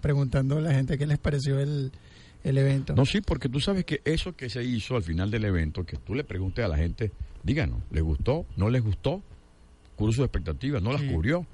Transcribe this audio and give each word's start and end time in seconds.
Preguntando 0.00 0.58
a 0.58 0.60
la 0.60 0.72
gente 0.72 0.98
qué 0.98 1.06
les 1.06 1.18
pareció 1.18 1.58
el, 1.58 1.92
el 2.44 2.58
evento. 2.58 2.94
No, 2.94 3.04
sí, 3.04 3.20
porque 3.20 3.48
tú 3.48 3.60
sabes 3.60 3.84
que 3.84 4.00
eso 4.04 4.34
que 4.34 4.48
se 4.50 4.62
hizo 4.64 4.96
al 4.96 5.02
final 5.02 5.30
del 5.30 5.44
evento, 5.44 5.84
que 5.84 5.96
tú 5.96 6.14
le 6.14 6.24
preguntes 6.24 6.64
a 6.64 6.68
la 6.68 6.76
gente, 6.76 7.12
díganos, 7.42 7.80
¿les 7.90 8.02
gustó? 8.02 8.46
¿No 8.56 8.70
les 8.70 8.82
gustó? 8.82 9.22
¿Cubrió 9.96 10.12
sus 10.12 10.24
expectativas? 10.24 10.82
¿No 10.82 10.92
las 10.92 11.02
cubrió? 11.02 11.46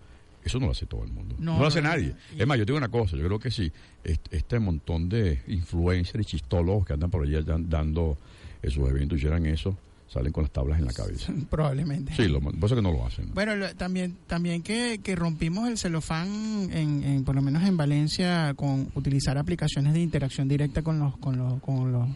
Eso 0.44 0.58
no 0.60 0.66
lo 0.66 0.72
hace 0.72 0.84
todo 0.84 1.04
el 1.04 1.10
mundo. 1.10 1.36
No, 1.38 1.58
lo 1.58 1.66
hace 1.66 1.80
nadie. 1.80 2.14
Es 2.36 2.46
más, 2.46 2.58
yo 2.58 2.66
digo 2.66 2.76
una 2.76 2.90
cosa, 2.90 3.16
yo 3.16 3.24
creo 3.24 3.38
que 3.38 3.50
sí, 3.50 3.72
este 4.04 4.58
montón 4.58 5.08
de 5.08 5.40
influencers 5.46 6.20
y 6.20 6.24
chistólogos 6.26 6.86
que 6.86 6.92
andan 6.92 7.10
por 7.10 7.24
allá 7.24 7.40
dando 7.42 8.18
esos 8.62 8.88
eventos 8.88 9.18
hicieran 9.18 9.46
eso, 9.46 9.76
salen 10.14 10.32
con 10.32 10.44
las 10.44 10.52
tablas 10.52 10.78
en 10.78 10.86
la 10.86 10.92
cabeza. 10.92 11.32
Probablemente. 11.50 12.14
Sí, 12.14 12.28
lo 12.28 12.40
pasa 12.40 12.76
que 12.76 12.82
no 12.82 12.92
lo 12.92 13.04
hacen. 13.06 13.34
Bueno, 13.34 13.52
también 13.76 14.16
también 14.26 14.62
que, 14.62 15.00
que 15.02 15.16
rompimos 15.16 15.68
el 15.68 15.76
celofán, 15.76 16.70
en, 16.72 17.24
por 17.24 17.34
lo 17.34 17.42
menos 17.42 17.64
en 17.64 17.76
Valencia, 17.76 18.54
con 18.54 18.88
utilizar 18.94 19.36
aplicaciones 19.36 19.92
de 19.92 20.00
interacción 20.00 20.48
directa 20.48 20.82
con 20.82 20.98
los, 20.98 21.16
con 21.18 21.36
los, 21.36 21.60
con 21.60 21.92
los 21.92 22.08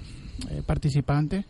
eh, 0.51 0.63
participantes. 0.65 1.45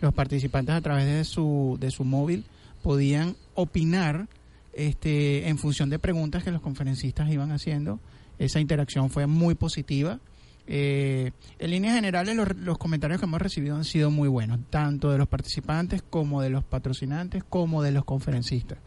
Los 0.00 0.12
participantes 0.12 0.74
a 0.74 0.80
través 0.82 1.06
de 1.06 1.24
su, 1.24 1.78
de 1.80 1.90
su 1.90 2.04
móvil 2.04 2.44
podían 2.82 3.36
opinar 3.54 4.28
este, 4.74 5.48
en 5.48 5.56
función 5.56 5.88
de 5.88 5.98
preguntas 5.98 6.44
que 6.44 6.50
los 6.50 6.60
conferencistas 6.60 7.30
iban 7.30 7.50
haciendo. 7.52 8.00
Esa 8.38 8.60
interacción 8.60 9.08
fue 9.08 9.26
muy 9.26 9.54
positiva. 9.54 10.20
Eh, 10.66 11.32
en 11.58 11.70
líneas 11.70 11.94
generales, 11.94 12.36
los, 12.56 12.78
comentarios 12.78 13.20
que 13.20 13.26
hemos 13.26 13.40
recibido 13.40 13.76
han 13.76 13.84
sido 13.84 14.10
muy 14.10 14.28
buenos, 14.28 14.60
tanto 14.70 15.10
de 15.10 15.18
los 15.18 15.28
participantes 15.28 16.02
como 16.02 16.40
de 16.40 16.50
los 16.50 16.64
patrocinantes, 16.64 17.44
como 17.44 17.82
de 17.82 17.92
los 17.92 18.04
conferencistas. 18.04 18.78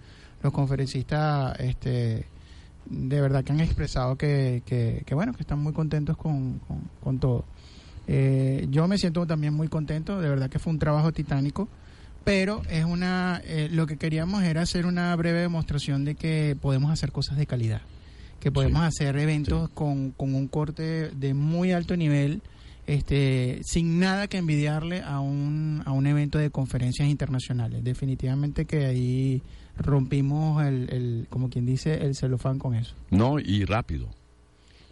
Los 0.42 0.54
conferencistas, 0.54 1.60
este, 1.60 2.26
de 2.86 3.22
verdad 3.22 3.44
que 3.44 3.52
han 3.52 3.60
expresado 3.60 4.16
que, 4.16 4.64
que, 4.66 5.16
bueno, 5.16 5.34
que 5.34 5.42
están 5.42 5.60
muy 5.60 5.74
contentos 5.74 6.18
con, 6.18 6.60
con, 7.04 7.20
todo. 7.20 7.46
Eh, 8.08 8.68
yo 8.70 8.88
me 8.88 8.98
siento 8.98 9.26
también 9.26 9.54
muy 9.54 9.68
contento, 9.68 10.20
de 10.20 10.30
verdad 10.30 10.50
que 10.50 10.60
fue 10.60 10.74
un 10.74 10.80
trabajo 10.80 11.12
titánico 11.12 11.68
pero 12.28 12.62
es 12.70 12.84
una 12.84 13.42
eh, 13.46 13.70
lo 13.72 13.88
que 13.88 13.96
queríamos 13.96 14.44
era 14.44 14.62
hacer 14.62 14.86
una 14.86 15.16
breve 15.16 15.40
demostración 15.40 16.04
de 16.04 16.16
que 16.16 16.58
podemos 16.62 16.92
hacer 16.92 17.14
cosas 17.14 17.38
de 17.38 17.46
calidad, 17.46 17.80
que 18.40 18.52
podemos 18.52 18.82
hacer 18.84 19.18
eventos 19.18 19.70
con, 19.70 20.12
con 20.12 20.36
un 20.36 20.48
corte 20.48 21.10
de 21.10 21.34
muy 21.34 21.72
alto 21.72 21.98
nivel, 21.98 22.42
este, 22.86 23.60
sin 23.64 24.00
nada 24.00 24.28
que 24.28 24.38
envidiarle 24.38 25.02
a 25.02 25.20
un, 25.20 25.84
a 25.86 25.92
un 25.92 26.08
evento 26.08 26.38
de 26.38 26.50
conferencias 26.50 27.08
internacionales. 27.08 27.84
Definitivamente 27.84 28.66
que 28.66 28.86
ahí 28.86 29.42
rompimos 29.78 30.66
el, 30.66 30.90
el, 30.90 31.28
como 31.30 31.50
quien 31.50 31.66
dice, 31.66 32.06
el 32.06 32.16
celofán 32.16 32.60
con 32.60 32.76
eso. 32.76 32.96
No, 33.10 33.40
y 33.40 33.66
rápido. 33.66 34.08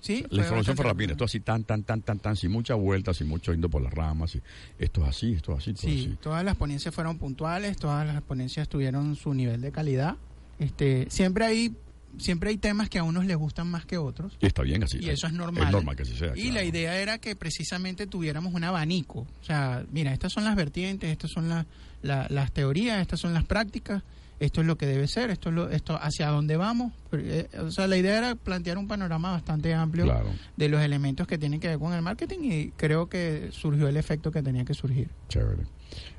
Sí, 0.01 0.23
la 0.29 0.43
información 0.43 0.75
fue 0.75 0.85
rápida, 0.85 1.13
esto 1.13 1.23
así 1.23 1.39
tan, 1.39 1.63
tan, 1.63 1.81
tan, 1.81 2.03
tan, 2.03 2.19
tan, 2.19 2.35
sin 2.35 2.51
muchas 2.51 2.77
vueltas, 2.77 3.17
sin 3.17 3.27
mucho 3.27 3.51
indo 3.53 3.69
por 3.69 3.81
las 3.81 3.91
ramas, 3.91 4.37
esto 4.77 5.01
es 5.01 5.09
así, 5.09 5.33
esto 5.33 5.53
es 5.53 5.57
así, 5.57 5.73
todo 5.73 5.89
sí, 5.89 6.17
todas 6.21 6.45
las 6.45 6.55
ponencias 6.55 6.93
fueron 6.93 7.17
puntuales, 7.17 7.77
todas 7.77 8.05
las 8.05 8.21
ponencias 8.21 8.69
tuvieron 8.69 9.15
su 9.15 9.33
nivel 9.33 9.61
de 9.61 9.71
calidad. 9.71 10.15
Este, 10.59 11.07
siempre 11.09 11.45
hay 11.45 11.75
siempre 12.17 12.49
hay 12.49 12.57
temas 12.57 12.89
que 12.89 12.99
a 12.99 13.03
unos 13.03 13.25
les 13.25 13.37
gustan 13.37 13.67
más 13.67 13.85
que 13.85 13.97
otros. 13.97 14.37
Y 14.39 14.45
está 14.45 14.61
bien 14.61 14.83
así. 14.83 14.99
Y 14.99 15.09
eso 15.09 15.27
es 15.27 15.33
normal. 15.33 15.65
Es 15.65 15.71
normal 15.71 15.95
que 15.95 16.03
así 16.03 16.15
sea. 16.15 16.33
Y 16.35 16.51
la 16.51 16.63
idea 16.63 16.97
era 16.99 17.17
que 17.17 17.35
precisamente 17.35 18.07
tuviéramos 18.07 18.53
un 18.53 18.63
abanico. 18.63 19.27
O 19.41 19.43
sea, 19.43 19.85
mira, 19.91 20.13
estas 20.13 20.33
son 20.33 20.43
las 20.43 20.55
vertientes, 20.55 21.09
estas 21.09 21.31
son 21.31 21.49
las, 21.49 21.65
las 22.01 22.51
teorías, 22.51 23.01
estas 23.01 23.19
son 23.19 23.33
las 23.33 23.45
prácticas 23.45 24.03
esto 24.39 24.61
es 24.61 24.67
lo 24.67 24.77
que 24.77 24.85
debe 24.85 25.07
ser, 25.07 25.29
esto 25.29 25.49
es 25.49 25.55
lo, 25.55 25.69
esto 25.69 25.97
hacia 25.99 26.27
dónde 26.27 26.57
vamos. 26.57 26.91
Eh, 27.13 27.47
o 27.59 27.71
sea, 27.71 27.87
la 27.87 27.97
idea 27.97 28.17
era 28.17 28.35
plantear 28.35 28.77
un 28.77 28.87
panorama 28.87 29.31
bastante 29.31 29.73
amplio 29.73 30.13
de 30.57 30.69
los 30.69 30.81
elementos 30.81 31.25
que 31.27 31.37
tienen 31.37 31.59
que 31.59 31.69
ver 31.69 31.79
con 31.79 31.93
el 31.93 32.01
marketing 32.01 32.39
y 32.41 32.71
creo 32.71 33.07
que 33.07 33.49
surgió 33.51 33.87
el 33.87 33.97
efecto 33.97 34.31
que 34.31 34.41
tenía 34.43 34.65
que 34.65 34.73
surgir. 34.73 35.09
Chévere. 35.29 35.63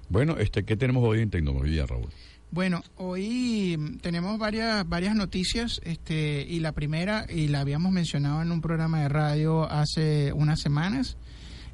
Bueno, 0.08 0.38
este, 0.38 0.64
¿qué 0.64 0.76
tenemos 0.76 1.04
hoy 1.04 1.20
en 1.20 1.30
tecnología, 1.30 1.84
Raúl? 1.84 2.08
Bueno, 2.50 2.82
hoy 2.96 3.98
tenemos 4.00 4.38
varias 4.38 4.88
varias 4.88 5.14
noticias, 5.14 5.80
este, 5.84 6.46
y 6.48 6.60
la 6.60 6.72
primera 6.72 7.26
y 7.28 7.48
la 7.48 7.60
habíamos 7.60 7.92
mencionado 7.92 8.40
en 8.40 8.52
un 8.52 8.60
programa 8.60 9.00
de 9.02 9.08
radio 9.08 9.70
hace 9.70 10.32
unas 10.32 10.60
semanas. 10.60 11.16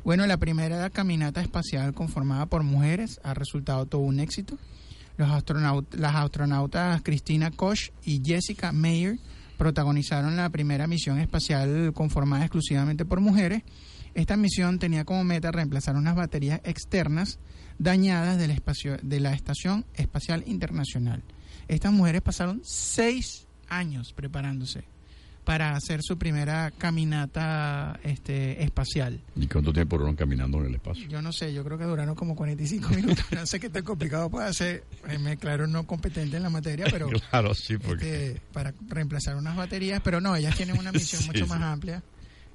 Bueno, 0.04 0.26
la 0.26 0.38
primera 0.38 0.90
caminata 0.90 1.40
espacial 1.40 1.94
conformada 1.94 2.46
por 2.46 2.64
mujeres 2.64 3.20
ha 3.22 3.34
resultado 3.34 3.86
todo 3.86 4.00
un 4.00 4.18
éxito. 4.18 4.58
Los 5.16 5.30
astronautas, 5.30 6.00
las 6.00 6.16
astronautas 6.16 7.02
Cristina 7.02 7.50
Koch 7.50 7.90
y 8.04 8.20
Jessica 8.24 8.72
Meyer 8.72 9.18
protagonizaron 9.58 10.36
la 10.36 10.50
primera 10.50 10.86
misión 10.86 11.18
espacial 11.18 11.92
conformada 11.94 12.44
exclusivamente 12.44 13.04
por 13.04 13.20
mujeres. 13.20 13.62
Esta 14.14 14.36
misión 14.36 14.78
tenía 14.78 15.04
como 15.04 15.24
meta 15.24 15.50
reemplazar 15.50 15.96
unas 15.96 16.14
baterías 16.14 16.60
externas 16.64 17.38
dañadas 17.78 18.38
del 18.38 18.50
espacio, 18.50 18.96
de 19.02 19.20
la 19.20 19.32
Estación 19.32 19.86
Espacial 19.94 20.44
Internacional. 20.46 21.22
Estas 21.68 21.92
mujeres 21.92 22.20
pasaron 22.22 22.60
seis 22.64 23.46
años 23.68 24.12
preparándose 24.12 24.84
para 25.44 25.74
hacer 25.74 26.02
su 26.02 26.16
primera 26.18 26.70
caminata 26.70 27.98
este, 28.04 28.62
espacial. 28.62 29.20
¿Y 29.34 29.46
cuánto 29.46 29.72
tiempo 29.72 29.96
duraron 29.96 30.16
caminando 30.16 30.58
en 30.60 30.66
el 30.66 30.74
espacio? 30.76 31.08
Yo 31.08 31.20
no 31.20 31.32
sé, 31.32 31.52
yo 31.52 31.64
creo 31.64 31.78
que 31.78 31.84
duraron 31.84 32.14
como 32.14 32.36
45 32.36 32.88
minutos. 32.96 33.24
no 33.32 33.46
sé 33.46 33.58
qué 33.58 33.68
tan 33.68 33.82
complicado 33.82 34.30
puede 34.30 34.48
hacer. 34.48 34.84
Eh, 35.08 35.18
me 35.18 35.36
claro 35.36 35.66
no 35.66 35.86
competente 35.86 36.36
en 36.36 36.42
la 36.44 36.50
materia, 36.50 36.86
pero. 36.90 37.08
claro, 37.30 37.54
sí, 37.54 37.76
porque. 37.76 38.26
Este, 38.26 38.42
para 38.52 38.72
reemplazar 38.88 39.36
unas 39.36 39.56
baterías, 39.56 40.00
pero 40.02 40.20
no, 40.20 40.36
ellas 40.36 40.56
tienen 40.56 40.78
una 40.78 40.92
misión 40.92 41.24
mucho 41.26 41.46
más 41.46 41.60
amplia. 41.60 42.02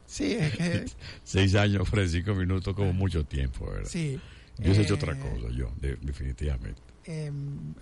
Sí, 0.05 0.33
es 0.33 0.55
que. 0.55 0.85
Seis 1.23 1.55
años, 1.55 1.89
45 1.89 2.33
minutos, 2.35 2.73
como 2.73 2.93
mucho 2.93 3.25
tiempo, 3.25 3.69
¿verdad? 3.69 3.89
Sí. 3.89 4.19
Yo 4.59 4.71
he 4.71 4.81
hecho 4.81 4.95
otra 4.95 5.13
eh, 5.13 5.19
cosa, 5.19 5.53
yo, 5.53 5.71
definitivamente. 6.01 6.81
Em, 7.09 7.73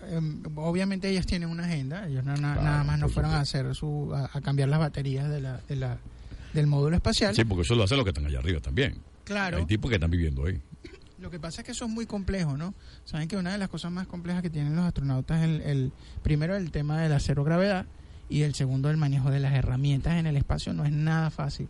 obviamente 0.55 1.09
ellas 1.09 1.25
tienen 1.25 1.49
una 1.49 1.65
agenda, 1.65 2.07
ellos 2.07 2.23
nada 2.23 2.83
más 2.83 2.99
no 2.99 3.09
fueron 3.09 3.31
a 3.31 3.39
hacer 3.39 3.73
su 3.73 4.13
a, 4.13 4.39
cambiar 4.41 4.69
las 4.69 4.79
baterías 4.79 5.27
de 5.29 5.41
la, 5.41 5.61
de 5.67 5.75
la, 5.75 5.97
del 6.53 6.67
módulo 6.67 6.95
espacial. 6.95 7.35
Sí, 7.35 7.43
porque 7.43 7.63
eso 7.63 7.73
lo 7.73 7.83
hacen 7.83 7.97
los 7.97 8.05
que 8.05 8.11
están 8.11 8.27
allá 8.27 8.37
arriba 8.37 8.59
también. 8.59 8.97
Claro. 9.23 9.57
Hay 9.57 9.65
tipos 9.65 9.89
que 9.89 9.95
están 9.95 10.11
viviendo 10.11 10.45
ahí. 10.45 10.61
Lo 11.17 11.31
que 11.31 11.39
pasa 11.39 11.61
es 11.61 11.65
que 11.65 11.71
eso 11.71 11.85
es 11.85 11.91
muy 11.91 12.05
complejo, 12.05 12.55
¿no? 12.55 12.75
Saben 13.03 13.27
que 13.27 13.35
una 13.35 13.51
de 13.51 13.57
las 13.57 13.69
cosas 13.69 13.91
más 13.91 14.05
complejas 14.05 14.43
que 14.43 14.51
tienen 14.51 14.75
los 14.75 14.85
astronautas 14.85 15.41
es 15.41 15.45
el, 15.45 15.61
el 15.61 15.91
primero 16.21 16.55
el 16.55 16.69
tema 16.69 17.01
de 17.01 17.09
la 17.09 17.19
cero 17.19 17.43
gravedad 17.43 17.87
y 18.29 18.43
el 18.43 18.53
segundo 18.53 18.91
el 18.91 18.97
manejo 18.97 19.31
de 19.31 19.39
las 19.39 19.53
herramientas 19.53 20.15
en 20.17 20.27
el 20.27 20.37
espacio 20.37 20.71
no 20.73 20.85
es 20.85 20.91
nada 20.91 21.31
fácil, 21.31 21.67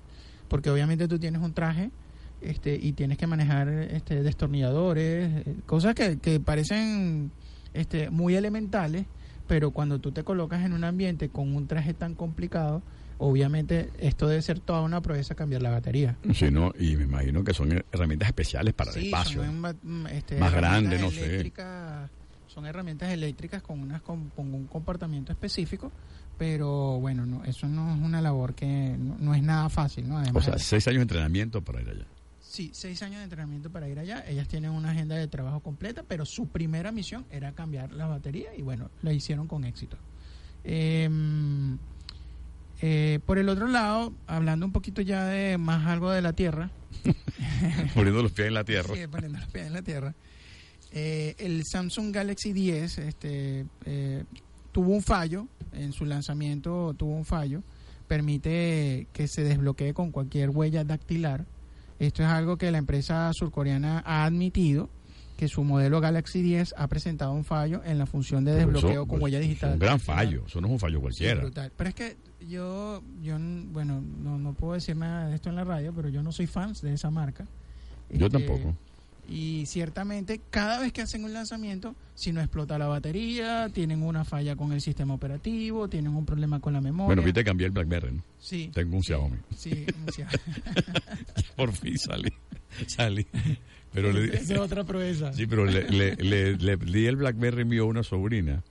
porque 0.49 0.69
obviamente 0.69 1.07
tú 1.07 1.19
tienes 1.19 1.41
un 1.41 1.53
traje 1.53 1.91
este, 2.41 2.75
y 2.75 2.93
tienes 2.93 3.17
que 3.17 3.27
manejar 3.27 3.69
este, 3.69 4.23
destornilladores, 4.23 5.47
eh, 5.47 5.55
cosas 5.65 5.95
que, 5.95 6.19
que 6.19 6.39
parecen 6.39 7.31
este, 7.73 8.09
muy 8.09 8.35
elementales, 8.35 9.05
pero 9.47 9.71
cuando 9.71 9.99
tú 9.99 10.11
te 10.11 10.23
colocas 10.23 10.63
en 10.65 10.73
un 10.73 10.83
ambiente 10.83 11.29
con 11.29 11.55
un 11.55 11.67
traje 11.67 11.93
tan 11.93 12.15
complicado, 12.15 12.81
obviamente 13.17 13.89
esto 13.99 14.27
debe 14.27 14.41
ser 14.41 14.59
toda 14.59 14.81
una 14.81 15.01
proeza 15.01 15.35
cambiar 15.35 15.61
la 15.61 15.71
batería. 15.71 16.17
Sí, 16.33 16.51
no, 16.51 16.73
y 16.79 16.95
me 16.95 17.03
imagino 17.03 17.43
que 17.43 17.53
son 17.53 17.83
herramientas 17.91 18.29
especiales 18.29 18.73
para 18.73 18.91
el 18.91 19.05
espacio. 19.05 19.43
Son, 19.43 20.07
este, 20.11 20.37
más 20.37 20.53
grandes, 20.53 21.01
no 21.01 21.11
sé. 21.11 21.51
Son 22.47 22.65
herramientas 22.65 23.09
eléctricas 23.11 23.61
con, 23.61 23.81
unas, 23.81 24.01
con, 24.01 24.31
un 24.37 24.67
comportamiento 24.67 25.33
específico, 25.33 25.91
pero 26.37 26.99
bueno, 27.01 27.25
no, 27.25 27.43
eso 27.43 27.67
no 27.67 27.93
es 27.93 28.01
una 28.01 28.21
labor 28.21 28.55
que 28.55 28.95
no, 28.97 29.35
es 29.35 29.43
nada 29.43 29.67
fácil, 29.67 30.07
¿no? 30.07 30.21
o 30.33 30.41
sea, 30.41 30.57
seis 30.57 30.87
años 30.87 30.99
de 30.99 31.03
entrenamiento 31.03 31.61
para 31.61 31.81
ir 31.81 31.89
allá. 31.89 32.05
Sí, 32.47 32.71
seis 32.73 33.01
años 33.01 33.17
de 33.17 33.23
entrenamiento 33.23 33.69
para 33.69 33.89
ir 33.89 33.99
allá. 33.99 34.23
Ellas 34.27 34.47
tienen 34.47 34.71
una 34.71 34.91
agenda 34.91 35.15
de 35.15 35.27
trabajo 35.27 35.59
completa, 35.61 36.03
pero 36.07 36.25
su 36.25 36.47
primera 36.47 36.91
misión 36.91 37.25
era 37.31 37.51
cambiar 37.53 37.91
la 37.91 38.07
batería 38.07 38.55
y 38.55 38.61
bueno, 38.61 38.89
la 39.01 39.13
hicieron 39.13 39.47
con 39.47 39.65
éxito. 39.65 39.97
Em, 40.63 41.77
eh, 42.81 43.19
por 43.25 43.39
el 43.39 43.49
otro 43.49 43.67
lado, 43.67 44.13
hablando 44.27 44.65
un 44.65 44.71
poquito 44.71 45.01
ya 45.01 45.25
de 45.25 45.57
más 45.57 45.85
algo 45.87 46.11
de 46.11 46.21
la 46.21 46.33
Tierra. 46.33 46.69
poniendo 47.93 48.21
los 48.21 48.31
pies 48.31 48.47
en 48.47 48.53
la 48.53 48.63
Tierra. 48.63 48.95
Sí, 48.95 49.07
poniendo 49.07 49.39
los 49.39 49.49
pies 49.49 49.67
en 49.67 49.73
la 49.73 49.81
Tierra. 49.81 50.15
Eh, 50.91 51.35
el 51.39 51.63
Samsung 51.65 52.13
Galaxy 52.13 52.53
10 52.53 52.97
este, 52.99 53.65
eh, 53.85 54.23
tuvo 54.71 54.91
un 54.91 55.01
fallo, 55.01 55.47
en 55.73 55.91
su 55.91 56.05
lanzamiento 56.05 56.93
tuvo 56.97 57.15
un 57.15 57.25
fallo 57.25 57.63
permite 58.07 59.07
que 59.13 59.27
se 59.27 59.43
desbloquee 59.43 59.93
con 59.93 60.11
cualquier 60.11 60.49
huella 60.49 60.83
dactilar. 60.83 61.45
Esto 61.99 62.23
es 62.23 62.29
algo 62.29 62.57
que 62.57 62.71
la 62.71 62.77
empresa 62.77 63.31
surcoreana 63.33 64.03
ha 64.05 64.25
admitido 64.25 64.89
que 65.37 65.47
su 65.47 65.63
modelo 65.63 65.99
Galaxy 65.99 66.41
10 66.41 66.75
ha 66.77 66.87
presentado 66.87 67.33
un 67.33 67.43
fallo 67.43 67.81
en 67.85 67.97
la 67.97 68.05
función 68.05 68.45
de 68.45 68.53
desbloqueo 68.53 69.05
con 69.05 69.21
huella 69.21 69.39
digital. 69.39 69.73
un 69.73 69.79
gran 69.79 69.99
fallo, 69.99 70.43
eso 70.47 70.61
no 70.61 70.67
es 70.67 70.73
un 70.73 70.79
fallo 70.79 71.01
cualquiera. 71.01 71.43
pero 71.75 71.89
es 71.89 71.95
que 71.95 72.17
yo, 72.47 73.01
yo 73.21 73.37
bueno, 73.71 74.01
no, 74.01 74.37
no 74.37 74.53
puedo 74.53 74.73
decir 74.73 74.95
nada 74.95 75.27
de 75.27 75.35
esto 75.35 75.49
en 75.49 75.55
la 75.55 75.63
radio, 75.63 75.93
pero 75.93 76.09
yo 76.09 76.23
no 76.23 76.31
soy 76.31 76.47
fan 76.47 76.73
de 76.81 76.93
esa 76.93 77.09
marca. 77.09 77.45
Yo 78.09 78.27
este, 78.27 78.39
tampoco. 78.39 78.75
Y 79.27 79.65
ciertamente, 79.65 80.39
cada 80.49 80.79
vez 80.79 80.93
que 80.93 81.01
hacen 81.01 81.23
un 81.23 81.33
lanzamiento, 81.33 81.95
si 82.13 82.31
no 82.31 82.41
explota 82.41 82.77
la 82.77 82.87
batería, 82.87 83.69
tienen 83.73 84.03
una 84.03 84.23
falla 84.23 84.55
con 84.55 84.71
el 84.71 84.81
sistema 84.81 85.13
operativo, 85.13 85.87
tienen 85.87 86.15
un 86.15 86.25
problema 86.25 86.59
con 86.59 86.73
la 86.73 86.81
memoria. 86.81 87.07
Bueno, 87.07 87.23
viste 87.23 87.43
cambiar 87.43 87.67
el 87.67 87.71
BlackBerry, 87.71 88.13
¿no? 88.13 88.23
Sí. 88.39 88.69
Tengo 88.73 88.97
un 88.97 89.03
Xiaomi. 89.03 89.37
Sí, 89.57 89.85
un 90.05 90.13
Xiaomi. 90.13 90.35
Por 91.55 91.73
fin 91.73 91.97
salí. 91.97 92.31
Salí. 92.87 93.25
Pero 93.93 94.11
le, 94.11 94.35
es 94.35 94.51
otra 94.51 94.83
proeza. 94.83 95.33
Sí, 95.33 95.47
pero 95.47 95.65
le, 95.65 95.89
le, 95.89 96.77
di 96.77 97.05
el 97.05 97.15
BlackBerry 97.15 97.65
mío 97.65 97.83
a 97.83 97.85
una 97.85 98.03
sobrina 98.03 98.61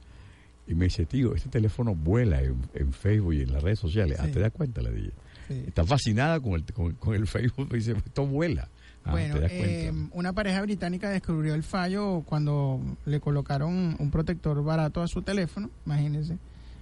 y 0.66 0.74
me 0.74 0.84
dice, 0.84 1.06
tío, 1.06 1.34
este 1.34 1.48
teléfono 1.48 1.94
vuela 1.94 2.42
en, 2.42 2.92
Facebook 2.92 3.34
y 3.34 3.42
en 3.42 3.52
las 3.52 3.62
redes 3.62 3.78
sociales. 3.78 4.18
Ah, 4.20 4.28
¿te 4.28 4.38
das 4.38 4.52
cuenta? 4.52 4.82
Le 4.82 4.92
dije. 4.92 5.12
Está 5.48 5.84
fascinada 5.84 6.40
con 6.40 6.54
el, 6.54 6.64
con, 6.98 7.14
el 7.14 7.26
Facebook. 7.26 7.68
Me 7.70 7.78
dice, 7.78 7.92
esto 7.92 8.26
vuela. 8.26 8.68
Ah, 9.04 9.10
bueno, 9.10 9.36
eh, 9.40 9.92
una 10.12 10.32
pareja 10.32 10.62
británica 10.62 11.10
descubrió 11.10 11.54
el 11.54 11.62
fallo 11.62 12.22
cuando 12.26 12.80
le 13.04 13.20
colocaron 13.20 13.96
un 13.98 14.10
protector 14.10 14.62
barato 14.64 15.02
a 15.02 15.08
su 15.08 15.22
teléfono, 15.22 15.70
imagínense. 15.84 16.38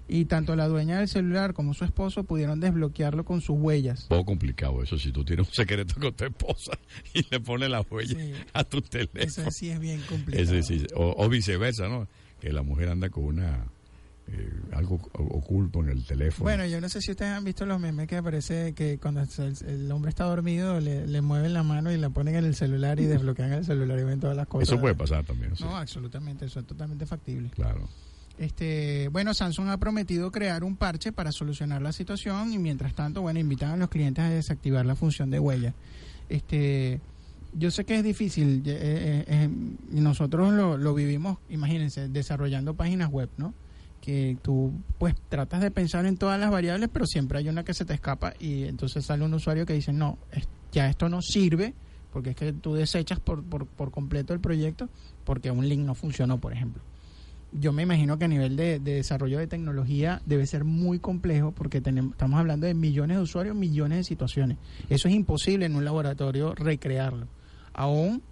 Y 0.09 0.27
tanto 0.27 0.55
la 0.57 0.69
dueña 0.69 0.99
del 0.99 1.09
celular 1.09 1.55
como 1.55 1.75
su 1.75 1.85
esposo 1.85 2.25
pudieron 2.25 2.61
desbloquearlo 2.61 3.25
con 3.25 3.41
sus 3.41 3.57
huellas. 3.59 4.07
Poco 4.09 4.27
complicado 4.27 4.83
eso, 4.83 4.99
si 4.99 5.11
tú 5.11 5.25
tienes 5.25 5.49
un 5.49 5.55
secreto 5.55 5.95
con 6.01 6.13
tu 6.13 6.25
esposa 6.25 6.73
y 7.15 7.25
le 7.31 7.41
pones 7.41 7.71
la 7.71 7.81
huella 7.81 8.17
a 8.53 8.63
tu 8.65 8.83
teléfono. 8.83 9.25
Eso 9.25 9.51
sí 9.51 9.71
es 9.71 9.81
bien 9.81 10.01
complicado. 10.09 11.15
o 11.17 11.29
viceversa, 11.29 11.89
¿no? 11.89 12.09
Que 12.41 12.53
la 12.53 12.63
mujer 12.63 12.89
anda 12.89 13.09
con 13.09 13.25
una 13.25 13.67
eh, 14.29 14.51
algo 14.73 15.01
oculto 15.15 15.81
en 15.81 15.89
el 15.89 16.07
teléfono. 16.07 16.45
Bueno, 16.45 16.65
yo 16.67 16.81
no 16.81 16.89
sé 16.89 17.01
si 17.01 17.11
ustedes 17.11 17.33
han 17.33 17.45
visto 17.45 17.67
los 17.67 17.81
memes 17.81 18.07
que 18.07 18.17
aparece 18.17 18.73
que 18.73 18.99
cuando 18.99 19.21
el, 19.21 19.91
hombre 19.91 20.11
está 20.11 20.25
dormido 20.25 20.81
le, 20.81 21.21
mueven 21.21 21.53
la 21.53 21.63
mano 21.63 21.93
y 21.93 21.99
la 21.99 22.11
ponen 22.11 22.37
en 22.37 22.45
el 22.45 22.55
celular 22.55 23.01
y 23.01 23.07
desbloquean 23.07 23.53
el 23.53 23.65
celular 23.65 23.99
y 23.99 24.05
ven 24.05 24.21
todas 24.21 24.37
las 24.37 24.47
cosas. 24.47 24.69
Eso 24.69 24.81
puede 24.81 24.95
pasar 24.95 25.25
también. 25.25 25.53
No, 25.61 25.77
absolutamente, 25.77 26.47
eso 26.47 26.61
es 26.61 26.67
totalmente 26.67 27.05
factible. 27.05 27.51
Claro. 27.51 27.89
Este, 28.39 29.09
bueno, 29.09 29.35
Samsung 29.35 29.69
ha 29.69 29.77
prometido 29.77 30.31
crear 30.31 30.65
un 30.65 30.77
parche 30.77 31.13
para 31.13 31.33
solucionar 31.33 31.83
la 31.83 31.93
situación 31.93 32.53
y 32.53 32.59
mientras 32.59 32.95
tanto, 32.95 33.23
bueno, 33.23 33.41
invitan 33.41 33.71
a 33.71 33.77
los 33.77 33.89
clientes 33.89 34.25
a 34.25 34.31
desactivar 34.31 34.87
la 34.87 34.95
función 34.95 35.31
de 35.31 35.41
huella. 35.41 35.75
Este, 36.29 37.01
yo 37.53 37.71
sé 37.71 37.85
que 37.85 37.97
es 37.97 38.05
difícil, 38.05 38.63
eh, 38.65 39.25
eh, 39.27 39.49
nosotros 39.91 40.53
lo, 40.53 40.79
lo 40.79 40.95
vivimos, 40.95 41.39
imagínense, 41.51 42.09
desarrollando 42.09 42.75
páginas 42.75 43.11
web, 43.11 43.29
¿no? 43.37 43.53
Que 44.03 44.37
tú 44.43 44.73
pues 44.99 45.15
tratas 45.29 45.63
de 45.63 45.71
pensar 45.71 46.05
en 46.05 46.19
todas 46.19 46.39
las 46.39 46.51
variables, 46.51 46.91
pero 46.93 47.07
siempre 47.07 47.39
hay 47.39 47.49
una 47.49 47.65
que 47.65 47.73
se 47.73 47.85
te 47.85 47.95
escapa 47.95 48.35
y 48.39 48.65
entonces 48.65 49.07
sale 49.07 49.25
un 49.25 49.33
usuario 49.33 49.65
que 49.65 49.73
dice, 49.73 49.93
no, 49.93 50.19
ya 50.73 50.89
esto 50.89 51.09
no 51.09 51.23
sirve, 51.23 51.73
porque 52.13 52.31
es 52.31 52.37
que 52.37 52.53
tú 52.53 52.75
desechas 52.75 53.21
por, 53.21 53.45
por, 53.45 53.67
por 53.67 53.93
completo 53.93 54.35
el 54.35 54.41
proyecto 54.41 54.89
porque 55.25 55.51
un 55.51 55.69
link 55.69 55.81
no 55.81 55.95
funcionó, 55.95 56.39
por 56.39 56.53
ejemplo. 56.53 56.83
Yo 57.53 57.73
me 57.73 57.83
imagino 57.83 58.19
que 58.19 58.25
a 58.25 58.29
nivel 58.29 58.57
de, 58.57 58.81
desarrollo 58.81 59.39
de 59.39 59.47
tecnología 59.47 60.21
debe 60.27 60.47
ser 60.47 60.65
muy 60.65 60.99
complejo 60.99 61.53
porque 61.53 61.81
tenemos, 61.81 62.13
estamos 62.13 62.41
hablando 62.41 62.67
de 62.67 62.75
millones 62.75 63.19
de 63.19 63.23
usuarios, 63.23 63.55
millones 63.55 63.99
de 63.99 64.05
situaciones. 64.05 64.59
Eso 64.89 65.09
es 65.09 65.15
imposible 65.15 65.67
en 65.67 65.77
un 65.77 65.85
laboratorio 65.85 66.55
recrearlo. 66.55 67.29
Aún 67.73 68.23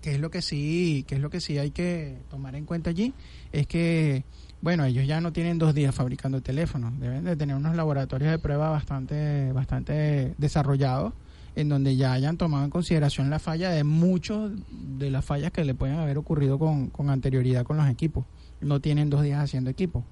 que 0.00 0.12
es 0.12 0.20
lo 0.20 0.30
que 0.30 0.42
sí, 0.42 1.04
que 1.06 1.14
es 1.14 1.20
lo 1.20 1.30
que 1.30 1.40
sí 1.40 1.58
hay 1.58 1.70
que 1.70 2.18
tomar 2.28 2.56
en 2.56 2.66
cuenta 2.66 2.90
allí, 2.90 3.14
es 3.52 3.66
que 3.66 4.24
bueno, 4.64 4.86
ellos 4.86 5.06
ya 5.06 5.20
no 5.20 5.30
tienen 5.30 5.58
dos 5.58 5.74
días 5.74 5.94
fabricando 5.94 6.40
teléfonos, 6.40 6.98
deben 6.98 7.22
de 7.22 7.36
tener 7.36 7.54
unos 7.54 7.76
laboratorios 7.76 8.30
de 8.30 8.38
prueba 8.38 8.70
bastante, 8.70 9.52
bastante 9.52 10.34
desarrollados, 10.38 11.12
en 11.54 11.68
donde 11.68 11.96
ya 11.96 12.14
hayan 12.14 12.38
tomado 12.38 12.64
en 12.64 12.70
consideración 12.70 13.28
la 13.28 13.38
falla 13.38 13.68
de 13.68 13.84
muchos 13.84 14.52
de 14.70 15.10
las 15.10 15.22
fallas 15.22 15.52
que 15.52 15.66
le 15.66 15.74
pueden 15.74 15.96
haber 15.96 16.16
ocurrido 16.16 16.58
con, 16.58 16.88
con 16.88 17.10
anterioridad 17.10 17.64
con 17.64 17.76
los 17.76 17.86
equipos. 17.90 18.24
No 18.62 18.80
tienen 18.80 19.10
dos 19.10 19.22
días 19.22 19.38
haciendo 19.38 19.68
equipos. 19.68 20.02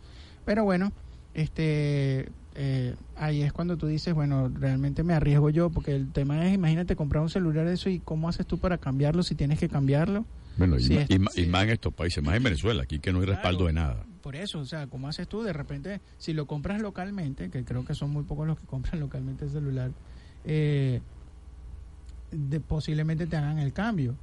Pero 0.44 0.64
bueno, 0.64 0.92
este 1.32 2.28
eh, 2.54 2.94
ahí 3.16 3.40
es 3.40 3.54
cuando 3.54 3.78
tú 3.78 3.86
dices, 3.86 4.12
bueno, 4.12 4.50
realmente 4.50 5.02
me 5.02 5.14
arriesgo 5.14 5.48
yo, 5.48 5.70
porque 5.70 5.96
el 5.96 6.12
tema 6.12 6.46
es, 6.46 6.52
imagínate 6.52 6.94
comprar 6.94 7.22
un 7.22 7.30
celular 7.30 7.64
de 7.64 7.72
eso 7.72 7.88
y 7.88 8.00
cómo 8.00 8.28
haces 8.28 8.46
tú 8.46 8.58
para 8.58 8.76
cambiarlo 8.76 9.22
si 9.22 9.34
tienes 9.34 9.58
que 9.58 9.70
cambiarlo. 9.70 10.26
Bueno, 10.58 10.76
y, 10.78 11.18
más 11.18 11.38
en 11.38 11.70
estos 11.70 11.94
países, 11.94 12.22
más 12.22 12.36
en 12.36 12.42
Venezuela, 12.42 12.82
aquí 12.82 12.98
que 12.98 13.14
no 13.14 13.20
hay 13.20 13.24
respaldo 13.24 13.64
de 13.64 13.72
nada 13.72 14.04
por 14.22 14.36
eso, 14.36 14.60
o 14.60 14.64
sea, 14.64 14.86
¿cómo 14.86 15.08
haces 15.08 15.28
tú? 15.28 15.42
De 15.42 15.52
repente, 15.52 16.00
si 16.16 16.32
lo 16.32 16.46
compras 16.46 16.80
localmente, 16.80 17.50
que 17.50 17.64
creo 17.64 17.84
que 17.84 17.94
son 17.94 18.10
muy 18.10 18.22
pocos 18.24 18.46
los 18.46 18.58
que 18.58 18.66
compran 18.66 19.00
localmente 19.00 19.44
el 19.44 19.50
celular, 19.50 19.90
eh, 20.44 21.00
de, 22.30 22.60
posiblemente 22.60 23.26
te 23.26 23.36
hagan 23.36 23.58
el 23.58 23.72
cambio. 23.72 24.16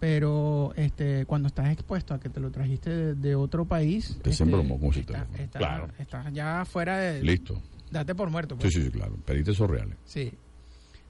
Pero 0.00 0.72
este, 0.74 1.26
cuando 1.26 1.46
estás 1.46 1.70
expuesto 1.70 2.12
a 2.12 2.18
que 2.18 2.28
te 2.28 2.40
lo 2.40 2.50
trajiste 2.50 3.14
de, 3.14 3.34
otro 3.36 3.64
país, 3.66 4.18
te 4.20 4.30
este, 4.30 4.50
como 4.50 4.92
si 4.92 5.04
claro. 5.04 5.88
estás 5.96 6.32
ya 6.32 6.64
fuera 6.64 6.98
de... 6.98 7.22
Listo. 7.22 7.62
Date 7.88 8.12
por 8.16 8.28
muerto. 8.28 8.56
Pues. 8.56 8.72
Sí, 8.72 8.82
sí, 8.82 8.90
claro. 8.90 9.16
Pediste 9.24 9.52
esos 9.52 9.70
reales. 9.70 9.96
Sí. 10.04 10.32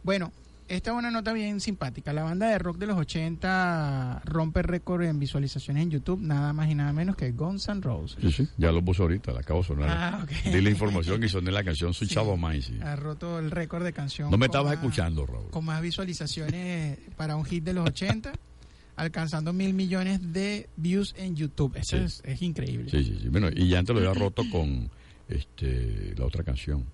Bueno, 0.03 0.31
esta 0.69 0.91
es 0.91 0.97
una 0.97 1.11
nota 1.11 1.33
bien 1.33 1.61
simpática. 1.61 2.13
La 2.13 2.23
banda 2.23 2.49
de 2.49 2.59
rock 2.59 2.79
de 2.79 2.87
los 2.87 2.97
80 2.97 4.23
rompe 4.25 4.63
récord 4.63 5.03
en 5.03 5.19
visualizaciones 5.19 5.83
en 5.83 5.91
YouTube, 5.91 6.21
nada 6.21 6.53
más 6.53 6.71
y 6.71 6.75
nada 6.75 6.93
menos 6.93 7.17
que 7.17 7.31
Guns 7.33 7.69
N' 7.69 7.83
Roses. 7.83 8.19
Sí, 8.21 8.33
sí, 8.33 8.49
ya 8.57 8.73
lo 8.73 8.83
puso 8.83 9.03
ahorita, 9.03 9.33
la 9.33 9.41
acabo 9.41 9.61
de 9.61 9.67
sonar. 9.67 9.91
Ah, 9.91 10.27
Di 10.45 10.61
la 10.61 10.71
información 10.71 11.23
y 11.25 11.29
soné 11.29 11.51
la 11.51 11.65
canción 11.65 11.95
Soy 11.95 12.09
Chavo 12.09 12.39
Sí. 12.61 12.79
Ha 12.83 12.97
roto 12.97 13.39
el 13.39 13.51
récord 13.51 13.85
de 13.85 13.93
canción. 13.93 14.31
No 14.31 14.39
me 14.39 14.47
estabas 14.47 14.75
escuchando, 14.75 15.27
Raúl. 15.27 15.51
Con 15.51 15.65
más 15.65 15.81
visualizaciones 15.83 16.99
para 17.17 17.37
un 17.37 17.45
hit 17.45 17.65
de 17.65 17.73
los 17.73 17.89
80, 17.89 18.33
alcanzando 18.97 19.53
mil 19.53 19.75
millones 19.75 20.33
de 20.33 20.69
views 20.77 21.15
en 21.17 21.37
YouTube. 21.37 21.77
Eso 21.77 21.97
es, 21.97 22.23
es, 22.25 22.43
increíble. 22.43 22.91
Sí, 22.91 23.05
sí, 23.05 23.19
sí. 23.23 23.29
Bueno, 23.29 23.49
y 23.55 23.69
ya 23.69 23.79
antes 23.79 23.95
lo 23.95 24.01
había 24.01 24.19
roto 24.19 24.43
con 24.51 24.91
este 25.29 26.15
la 26.17 26.27
otra 26.27 26.45
canción. 26.45 26.85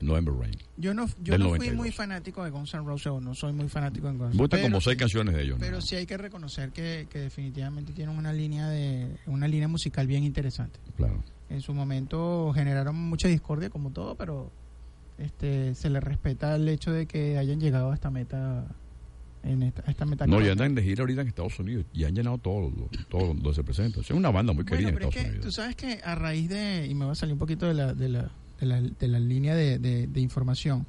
November 0.00 0.34
Rain. 0.34 0.56
Yo 0.76 0.94
no, 0.94 1.06
yo 1.22 1.38
no 1.38 1.54
fui 1.54 1.70
muy 1.70 1.90
fanático 1.90 2.42
de 2.44 2.50
Guns 2.50 2.74
N' 2.74 2.84
Roses, 2.84 3.08
o 3.08 3.20
no 3.20 3.34
soy 3.34 3.52
muy 3.52 3.68
fanático 3.68 4.10
de 4.10 4.16
Guns 4.16 4.34
N' 4.34 4.40
Roses. 4.40 4.62
Como 4.62 4.80
seis 4.80 4.96
canciones 4.96 5.34
de 5.34 5.42
ellos. 5.42 5.56
Pero 5.60 5.80
sí 5.80 5.96
hay 5.96 6.06
que 6.06 6.16
reconocer 6.16 6.70
que, 6.70 7.06
definitivamente 7.12 7.92
tienen 7.92 8.16
una 8.16 8.32
línea 8.32 8.68
de 8.68 9.16
una 9.26 9.46
línea 9.46 9.68
musical 9.68 10.06
bien 10.06 10.24
interesante. 10.24 10.80
Claro. 10.96 11.22
En 11.48 11.60
su 11.60 11.74
momento 11.74 12.52
generaron 12.54 12.96
mucha 12.96 13.28
discordia, 13.28 13.70
como 13.70 13.90
todo, 13.90 14.14
pero 14.14 14.50
este 15.18 15.74
se 15.74 15.90
les 15.90 16.02
respeta 16.02 16.56
el 16.56 16.68
hecho 16.68 16.92
de 16.92 17.06
que 17.06 17.36
hayan 17.36 17.60
llegado 17.60 17.90
a 17.90 17.94
esta 17.94 18.10
meta 18.10 18.66
en 19.42 19.62
esta, 19.62 20.04
meta. 20.04 20.26
No, 20.26 20.40
ya 20.40 20.52
andan 20.52 20.74
de 20.74 20.82
gira 20.82 21.02
ahorita 21.02 21.22
en 21.22 21.28
Estados 21.28 21.58
Unidos 21.58 21.86
y 21.92 22.04
han 22.04 22.14
llenado 22.14 22.38
todo, 22.38 22.70
todo 23.08 23.28
donde 23.28 23.54
se 23.54 23.64
presenta. 23.64 24.00
Es 24.00 24.10
una 24.10 24.30
banda 24.30 24.52
muy 24.52 24.64
querida 24.64 24.90
en 24.90 24.94
Estados 24.94 25.16
Unidos. 25.16 25.40
Tú 25.40 25.52
sabes 25.52 25.76
que 25.76 26.00
a 26.04 26.14
raíz 26.14 26.48
de, 26.48 26.86
y 26.86 26.94
me 26.94 27.06
va 27.06 27.12
a 27.12 27.14
salir 27.14 27.32
un 27.32 27.38
poquito 27.38 27.66
de 27.66 27.74
la, 27.74 27.94
de 27.94 28.08
la 28.08 28.30
de 28.60 29.08
la, 29.08 29.18
línea 29.18 29.54
de, 29.54 29.78
de, 29.78 30.20
información. 30.20 30.86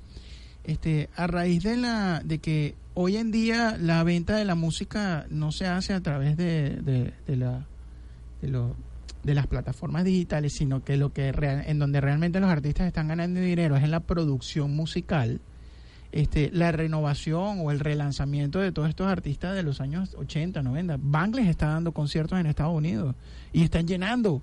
Este, 0.63 1.09
a 1.15 1.25
raíz 1.27 1.63
de 1.63 1.77
la 1.77 2.21
de 2.23 2.37
que 2.37 2.75
hoy 2.93 3.17
en 3.17 3.31
día 3.31 3.77
la 3.79 4.03
venta 4.03 4.35
de 4.35 4.45
la 4.45 4.55
música 4.55 5.25
no 5.29 5.51
se 5.51 5.65
hace 5.65 5.93
a 5.93 6.01
través 6.01 6.37
de, 6.37 6.81
de, 7.25 7.35
la 7.35 7.65
de, 8.41 8.47
lo, 8.49 8.75
de 9.23 9.33
las 9.33 9.47
plataformas 9.47 10.03
digitales, 10.03 10.53
sino 10.53 10.83
que 10.83 10.97
lo 10.97 11.13
que 11.13 11.29
en 11.29 11.79
donde 11.79 12.01
realmente 12.01 12.39
los 12.39 12.49
artistas 12.49 12.87
están 12.87 13.07
ganando 13.07 13.39
dinero 13.39 13.75
es 13.75 13.83
en 13.83 13.91
la 13.91 14.01
producción 14.01 14.75
musical. 14.75 15.39
Este, 16.11 16.51
la 16.51 16.73
renovación 16.73 17.59
o 17.61 17.71
el 17.71 17.79
relanzamiento 17.79 18.59
de 18.59 18.73
todos 18.73 18.89
estos 18.89 19.07
artistas 19.07 19.55
de 19.55 19.63
los 19.63 19.79
años 19.79 20.13
80, 20.15 20.61
90. 20.61 20.97
Bangles 20.99 21.47
está 21.47 21.67
dando 21.67 21.93
conciertos 21.93 22.37
en 22.37 22.47
Estados 22.47 22.75
Unidos 22.75 23.15
y 23.53 23.63
están 23.63 23.87
llenando. 23.87 24.41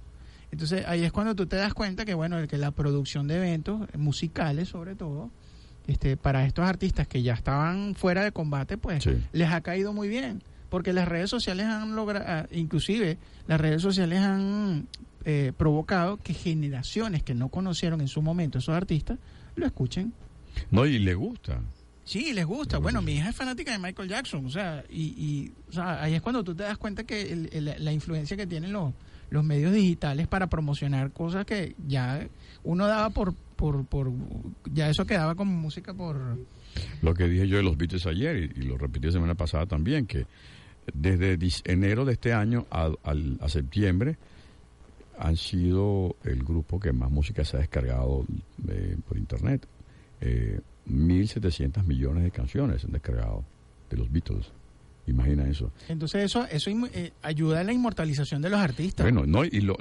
Entonces 0.50 0.84
ahí 0.86 1.04
es 1.04 1.12
cuando 1.12 1.34
tú 1.34 1.46
te 1.46 1.56
das 1.56 1.74
cuenta 1.74 2.04
que 2.04 2.14
bueno, 2.14 2.46
que 2.46 2.58
la 2.58 2.70
producción 2.70 3.28
de 3.28 3.36
eventos 3.36 3.82
musicales 3.96 4.68
sobre 4.68 4.94
todo, 4.94 5.30
este, 5.86 6.16
para 6.16 6.44
estos 6.44 6.66
artistas 6.66 7.06
que 7.06 7.22
ya 7.22 7.34
estaban 7.34 7.94
fuera 7.94 8.22
de 8.24 8.32
combate, 8.32 8.76
pues 8.78 9.08
les 9.32 9.50
ha 9.50 9.60
caído 9.60 9.92
muy 9.92 10.08
bien, 10.08 10.42
porque 10.68 10.92
las 10.92 11.08
redes 11.08 11.30
sociales 11.30 11.66
han 11.66 11.96
logrado, 11.96 12.24
ah, 12.28 12.46
inclusive 12.50 13.18
las 13.46 13.60
redes 13.60 13.82
sociales 13.82 14.20
han 14.20 14.86
eh, 15.24 15.52
provocado 15.56 16.16
que 16.18 16.34
generaciones 16.34 17.22
que 17.22 17.34
no 17.34 17.48
conocieron 17.48 18.00
en 18.00 18.08
su 18.08 18.22
momento 18.22 18.58
esos 18.58 18.74
artistas 18.74 19.18
lo 19.56 19.66
escuchen. 19.66 20.12
No, 20.70 20.86
y 20.86 20.98
le 20.98 21.14
gusta. 21.14 21.60
Sí, 22.04 22.32
les 22.32 22.46
gusta. 22.46 22.78
Bueno, 22.78 23.02
mi 23.02 23.16
hija 23.16 23.28
es 23.28 23.36
fanática 23.36 23.72
de 23.72 23.78
Michael 23.78 24.08
Jackson, 24.08 24.46
o 24.46 24.50
sea, 24.50 24.82
y, 24.88 25.02
y 25.02 25.52
o 25.68 25.72
sea, 25.72 26.02
ahí 26.02 26.14
es 26.14 26.22
cuando 26.22 26.42
tú 26.42 26.54
te 26.54 26.62
das 26.62 26.78
cuenta 26.78 27.04
que 27.04 27.50
la 27.78 27.92
influencia 27.92 28.34
que 28.36 28.46
tienen 28.46 28.72
los, 28.72 28.94
los 29.30 29.44
medios 29.44 29.72
digitales 29.72 30.26
para 30.26 30.48
promocionar 30.48 31.12
cosas 31.12 31.44
que 31.44 31.74
ya 31.86 32.26
uno 32.64 32.86
daba 32.86 33.10
por, 33.10 33.34
por, 33.56 33.84
por 33.86 34.10
ya 34.72 34.88
eso 34.88 35.06
quedaba 35.06 35.34
como 35.34 35.52
música 35.52 35.94
por... 35.94 36.38
Lo 37.02 37.14
que 37.14 37.28
dije 37.28 37.48
yo 37.48 37.56
de 37.56 37.62
los 37.62 37.76
Beatles 37.76 38.06
ayer 38.06 38.36
y, 38.56 38.62
lo 38.62 38.78
repetí 38.78 39.06
la 39.06 39.12
semana 39.12 39.34
pasada 39.34 39.66
también, 39.66 40.06
que 40.06 40.26
desde 40.94 41.38
enero 41.64 42.04
de 42.04 42.12
este 42.12 42.32
año 42.32 42.66
a, 42.70 42.90
a 43.40 43.48
septiembre 43.48 44.16
han 45.18 45.36
sido 45.36 46.16
el 46.24 46.42
grupo 46.44 46.78
que 46.78 46.92
más 46.92 47.10
música 47.10 47.44
se 47.44 47.56
ha 47.56 47.60
descargado 47.60 48.24
eh, 48.68 48.96
por 49.06 49.18
internet. 49.18 49.66
Eh, 50.20 50.60
1.700 50.88 51.84
millones 51.84 52.24
de 52.24 52.30
canciones 52.30 52.80
se 52.80 52.86
han 52.86 52.92
descargado 52.92 53.44
de 53.90 53.96
los 53.96 54.10
Beatles. 54.10 54.52
Imagina 55.08 55.48
eso. 55.48 55.72
Entonces 55.88 56.24
eso 56.24 56.46
eso 56.50 56.70
eh, 56.92 57.12
ayuda 57.22 57.60
a 57.60 57.64
la 57.64 57.72
inmortalización 57.72 58.42
de 58.42 58.50
los 58.50 58.60
artistas. 58.60 59.04
Bueno, 59.04 59.24
no, 59.26 59.44
y 59.44 59.60
lo, 59.60 59.76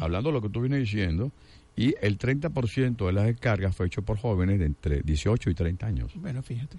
hablando 0.00 0.30
de 0.30 0.32
lo 0.32 0.42
que 0.42 0.48
tú 0.48 0.60
vienes 0.60 0.80
diciendo, 0.80 1.32
y 1.76 1.94
el 2.00 2.18
30% 2.18 3.06
de 3.06 3.12
las 3.12 3.26
descargas 3.26 3.76
fue 3.76 3.86
hecho 3.86 4.02
por 4.02 4.18
jóvenes 4.18 4.58
de 4.58 4.66
entre 4.66 5.02
18 5.02 5.50
y 5.50 5.54
30 5.54 5.86
años. 5.86 6.12
Bueno, 6.14 6.42
fíjate. 6.42 6.78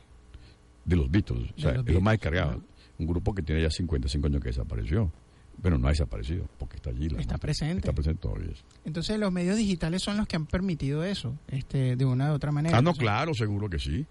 De 0.86 0.96
los 0.96 1.10
Beatles, 1.12 1.52
o 1.58 1.62
sea, 1.62 1.72
es 1.86 1.94
lo 1.94 2.02
más 2.02 2.14
descargado. 2.14 2.62
Un 2.98 3.08
grupo 3.08 3.34
que 3.34 3.42
tiene 3.42 3.62
ya 3.62 3.70
55 3.70 4.28
años 4.28 4.42
que 4.42 4.50
desapareció. 4.50 5.12
Bueno, 5.62 5.78
no 5.78 5.88
ha 5.88 5.92
desaparecido, 5.92 6.48
porque 6.58 6.78
está 6.78 6.90
allí. 6.90 7.08
está 7.20 7.38
presente. 7.38 7.80
Está 7.80 7.94
presente 7.94 8.22
todavía. 8.22 8.50
Entonces, 8.84 9.20
los 9.20 9.32
medios 9.32 9.58
digitales 9.58 10.02
son 10.02 10.18
los 10.18 10.28
que 10.28 10.36
han 10.36 10.48
permitido 10.48 11.04
eso, 11.04 11.38
este, 11.48 11.96
de 11.96 12.06
una 12.06 12.32
u 12.32 12.36
otra 12.36 12.52
manera. 12.52 12.78
Ah, 12.78 12.82
no, 12.82 12.94
claro, 12.94 13.34
seguro 13.34 13.70
que 13.70 13.78
sí. 13.78 14.06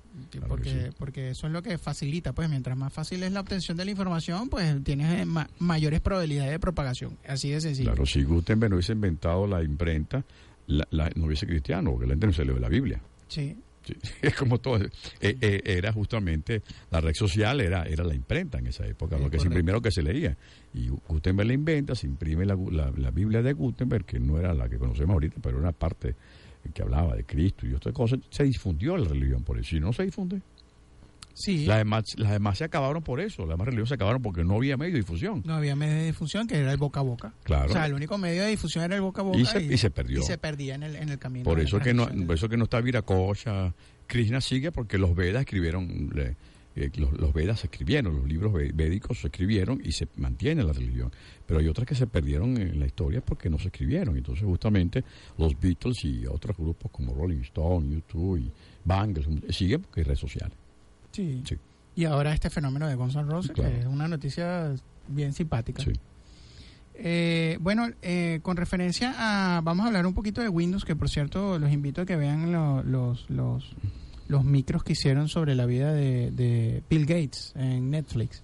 porque, 0.46 0.90
porque 0.96 1.30
eso 1.30 1.48
es 1.48 1.52
lo 1.52 1.62
que 1.62 1.76
facilita, 1.78 2.32
pues 2.32 2.48
mientras 2.48 2.76
más 2.76 2.92
fácil 2.92 3.22
es 3.24 3.32
la 3.32 3.40
obtención 3.40 3.76
de 3.76 3.84
la 3.84 3.90
información, 3.90 4.48
pues 4.48 4.82
tienes 4.84 5.26
eh, 5.26 5.46
mayores 5.58 6.00
probabilidades 6.00 6.52
de 6.52 6.58
propagación. 6.60 7.18
Así 7.26 7.50
de 7.50 7.60
sencillo. 7.60 7.90
Claro, 7.90 8.06
si 8.06 8.22
Gutenberg 8.22 8.70
no 8.70 8.76
hubiese 8.76 8.92
inventado 8.92 9.46
la 9.46 9.62
imprenta, 9.62 10.24
la, 10.68 11.10
no 11.16 11.26
hubiese 11.26 11.46
cristiano, 11.46 11.90
porque 11.90 12.06
la 12.06 12.12
gente 12.12 12.26
no 12.28 12.32
se 12.32 12.44
lee 12.44 12.60
la 12.60 12.68
Biblia. 12.68 13.00
Sí. 13.28 13.56
es 14.22 14.34
como 14.34 14.58
todo. 14.58 14.84
Eh, 15.20 15.36
eh, 15.40 15.62
era 15.64 15.92
justamente, 15.92 16.62
la 16.90 17.00
red 17.00 17.14
social 17.14 17.60
era, 17.60 17.84
era 17.84 18.04
la 18.04 18.14
imprenta 18.14 18.58
en 18.58 18.66
esa 18.66 18.86
época, 18.86 19.18
lo 19.18 19.30
que 19.30 19.38
es 19.38 19.44
primero 19.44 19.80
que 19.80 19.90
se 19.90 20.02
leía. 20.02 20.36
Y 20.74 20.88
Gutenberg 20.88 21.48
la 21.48 21.54
inventa, 21.54 21.94
se 21.94 22.06
imprime 22.06 22.44
la, 22.44 22.56
la, 22.70 23.10
Biblia 23.10 23.42
de 23.42 23.52
Gutenberg, 23.52 24.04
que 24.04 24.20
no 24.20 24.38
era 24.38 24.54
la 24.54 24.68
que 24.68 24.78
conocemos 24.78 25.14
ahorita, 25.14 25.36
pero 25.42 25.58
era 25.58 25.68
una 25.68 25.72
parte 25.72 26.14
que 26.72 26.82
hablaba 26.82 27.16
de 27.16 27.24
Cristo 27.24 27.66
y 27.66 27.74
otras 27.74 27.94
cosas. 27.94 28.20
Se 28.30 28.44
difundió 28.44 28.96
la 28.96 29.08
religión 29.08 29.42
por 29.42 29.58
eso. 29.58 29.70
Si 29.70 29.80
no 29.80 29.92
se 29.92 30.04
difunde, 30.04 30.40
Sí. 31.34 31.66
Las 31.66 31.78
demás, 31.78 32.04
las 32.16 32.32
demás 32.32 32.58
se 32.58 32.64
acabaron 32.64 33.02
por 33.02 33.20
eso, 33.20 33.42
las 33.42 33.50
demás 33.50 33.66
religiones 33.66 33.88
se 33.88 33.94
acabaron 33.94 34.22
porque 34.22 34.44
no 34.44 34.56
había 34.56 34.76
medio 34.76 34.92
de 34.92 35.00
difusión. 35.00 35.42
No 35.44 35.54
había 35.54 35.76
medio 35.76 35.94
de 35.94 36.06
difusión, 36.06 36.46
que 36.46 36.56
era 36.56 36.72
el 36.72 36.78
boca 36.78 37.00
a 37.00 37.02
boca. 37.02 37.34
Claro. 37.44 37.70
O 37.70 37.72
sea, 37.72 37.86
el 37.86 37.94
único 37.94 38.18
medio 38.18 38.42
de 38.42 38.48
difusión 38.48 38.84
era 38.84 38.96
el 38.96 39.00
boca 39.00 39.22
a 39.22 39.24
boca. 39.24 39.38
Y 39.38 39.44
se, 39.46 39.62
y, 39.62 39.78
se 39.78 39.90
perdió. 39.90 40.20
Y 40.20 40.22
se 40.22 40.38
perdía 40.38 40.74
en 40.74 40.82
el, 40.82 40.96
en 40.96 41.08
el 41.08 41.18
camino. 41.18 41.44
Por 41.44 41.60
eso, 41.60 41.78
que 41.80 41.94
no, 41.94 42.08
por 42.08 42.34
eso 42.34 42.48
que 42.48 42.56
no 42.56 42.64
está 42.64 42.80
Viracocha. 42.80 43.74
Krishna 44.06 44.40
sigue 44.40 44.72
porque 44.72 44.98
los 44.98 45.14
Vedas 45.14 45.42
escribieron, 45.42 46.10
eh, 46.16 46.90
los, 46.96 47.32
Vedas 47.32 47.60
se 47.60 47.68
escribieron, 47.68 48.16
los 48.16 48.26
libros 48.26 48.52
védicos 48.52 49.20
se 49.20 49.28
escribieron 49.28 49.80
y 49.84 49.92
se 49.92 50.08
mantiene 50.16 50.64
la 50.64 50.72
religión. 50.72 51.12
Pero 51.46 51.60
hay 51.60 51.68
otras 51.68 51.86
que 51.86 51.94
se 51.94 52.08
perdieron 52.08 52.56
en 52.60 52.80
la 52.80 52.86
historia 52.86 53.20
porque 53.20 53.48
no 53.48 53.58
se 53.58 53.68
escribieron. 53.68 54.16
Entonces, 54.16 54.44
justamente, 54.44 55.04
los 55.38 55.58
Beatles 55.58 56.04
y 56.04 56.26
otros 56.26 56.56
grupos 56.56 56.90
como 56.90 57.14
Rolling 57.14 57.42
Stone, 57.42 57.88
YouTube 57.94 58.38
y 58.38 58.52
Bangles 58.84 59.26
siguen 59.50 59.82
porque 59.82 60.00
hay 60.00 60.04
redes 60.04 60.20
sociales. 60.20 60.58
Sí. 61.12 61.42
sí. 61.46 61.56
Y 61.94 62.04
ahora 62.04 62.32
este 62.32 62.50
fenómeno 62.50 62.88
de 62.88 62.94
Gonzalo 62.94 63.30
Roses, 63.30 63.52
que 63.52 63.80
es 63.80 63.86
una 63.86 64.08
noticia 64.08 64.72
bien 65.08 65.32
simpática. 65.32 65.82
Eh, 66.94 67.58
bueno, 67.60 67.88
eh, 68.02 68.40
con 68.42 68.56
referencia 68.56 69.14
a... 69.18 69.60
Vamos 69.62 69.84
a 69.84 69.86
hablar 69.88 70.06
un 70.06 70.14
poquito 70.14 70.40
de 70.40 70.48
Windows, 70.48 70.84
que 70.84 70.94
por 70.94 71.08
cierto 71.08 71.58
los 71.58 71.72
invito 71.72 72.02
a 72.02 72.06
que 72.06 72.16
vean 72.16 72.52
los, 72.52 73.28
los, 73.28 73.76
los 74.28 74.44
micros 74.44 74.82
que 74.84 74.92
hicieron 74.92 75.28
sobre 75.28 75.54
la 75.54 75.66
vida 75.66 75.92
de, 75.92 76.82
Bill 76.88 77.06
Gates 77.06 77.52
en 77.56 77.90
Netflix. 77.90 78.42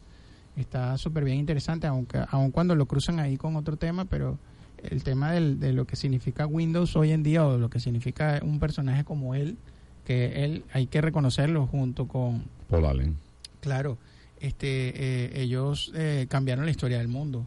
Está 0.56 0.96
súper 0.96 1.24
bien 1.24 1.38
interesante, 1.38 1.86
aunque 1.86 2.24
aun 2.30 2.50
cuando 2.50 2.74
lo 2.74 2.86
cruzan 2.86 3.20
ahí 3.20 3.36
con 3.36 3.56
otro 3.56 3.76
tema, 3.76 4.06
pero 4.06 4.38
el 4.82 5.04
tema 5.04 5.32
de 5.32 5.72
lo 5.72 5.86
que 5.86 5.96
significa 5.96 6.46
Windows 6.46 6.96
hoy 6.96 7.12
en 7.12 7.22
día 7.22 7.46
o 7.46 7.58
lo 7.58 7.68
que 7.68 7.78
significa 7.78 8.40
un 8.42 8.58
personaje 8.58 9.04
como 9.04 9.34
él, 9.34 9.58
que 10.06 10.44
él 10.44 10.64
hay 10.72 10.86
que 10.86 11.02
reconocerlo 11.02 11.66
junto 11.66 12.06
con... 12.06 12.44
Paul 12.70 12.86
Allen 12.86 13.16
Claro, 13.60 13.98
este, 14.40 14.92
eh, 14.94 15.42
ellos 15.42 15.92
eh, 15.94 16.26
cambiaron 16.28 16.64
la 16.64 16.70
historia 16.70 16.98
del 16.98 17.08
mundo 17.08 17.44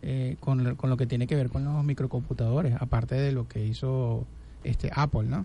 eh, 0.00 0.36
con, 0.40 0.64
lo 0.64 0.96
que 0.96 1.06
tiene 1.06 1.26
que 1.26 1.36
ver 1.36 1.50
con 1.50 1.62
los 1.62 1.84
microcomputadores, 1.84 2.74
aparte 2.80 3.16
de 3.16 3.32
lo 3.32 3.46
que 3.46 3.64
hizo 3.66 4.26
este 4.64 4.90
Apple, 4.94 5.24
¿no? 5.24 5.44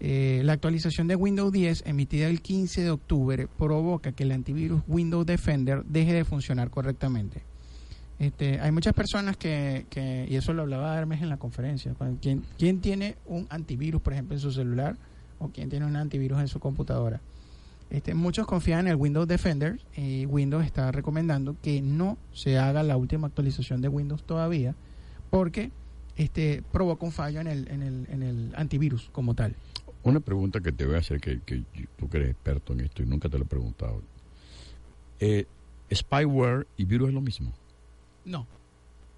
la 0.00 0.52
actualización 0.52 1.08
de 1.08 1.16
Windows 1.16 1.50
10 1.50 1.82
emitida 1.86 2.28
el 2.28 2.40
15 2.40 2.82
de 2.82 2.90
octubre 2.90 3.48
provoca 3.58 4.12
que 4.12 4.22
el 4.22 4.30
antivirus 4.30 4.80
Windows 4.86 5.26
Defender 5.26 5.82
deje 5.86 6.12
de 6.12 6.24
funcionar 6.24 6.70
correctamente. 6.70 7.42
Este, 8.20 8.60
hay 8.60 8.70
muchas 8.70 8.94
personas 8.94 9.36
que, 9.36 9.86
que, 9.90 10.24
y 10.30 10.36
eso 10.36 10.52
lo 10.52 10.62
hablaba 10.62 10.96
Hermes 10.96 11.20
en 11.20 11.28
la 11.28 11.36
conferencia, 11.36 11.96
¿quién, 12.22 12.44
¿quién 12.56 12.80
tiene 12.80 13.16
un 13.26 13.48
antivirus, 13.50 14.00
por 14.00 14.12
ejemplo, 14.12 14.36
en 14.36 14.40
su 14.40 14.52
celular 14.52 14.96
o 15.38 15.48
quién 15.48 15.68
tiene 15.68 15.86
un 15.86 15.96
antivirus 15.96 16.40
en 16.40 16.48
su 16.48 16.60
computadora? 16.60 17.20
Este, 17.90 18.14
muchos 18.14 18.46
confían 18.46 18.80
en 18.80 18.88
el 18.88 18.96
Windows 18.96 19.26
Defender 19.26 19.80
y 19.96 20.26
Windows 20.26 20.64
está 20.64 20.92
recomendando 20.92 21.56
que 21.62 21.80
no 21.80 22.18
se 22.34 22.58
haga 22.58 22.82
la 22.82 22.96
última 22.96 23.28
actualización 23.28 23.80
de 23.80 23.88
Windows 23.88 24.24
todavía 24.24 24.74
porque 25.30 25.70
este, 26.16 26.62
provoca 26.70 27.06
un 27.06 27.12
fallo 27.12 27.40
en 27.40 27.46
el, 27.46 27.68
en 27.68 27.82
el, 27.82 28.06
en 28.10 28.22
el 28.22 28.52
antivirus 28.56 29.08
como 29.10 29.34
tal. 29.34 29.54
Una 30.02 30.20
pregunta 30.20 30.60
que 30.60 30.72
te 30.72 30.84
voy 30.84 30.96
a 30.96 30.98
hacer, 30.98 31.20
que, 31.20 31.40
tú 31.96 32.08
que 32.08 32.18
eres 32.18 32.30
experto 32.30 32.72
en 32.72 32.80
esto 32.80 33.02
y 33.02 33.06
nunca 33.06 33.28
te 33.28 33.38
lo 33.38 33.44
he 33.44 33.48
preguntado. 33.48 34.02
Eh, 35.20 35.46
¿Spyware 35.92 36.66
y 36.76 36.84
virus 36.84 37.08
es 37.08 37.14
lo 37.14 37.20
mismo? 37.20 37.52
No, 38.24 38.46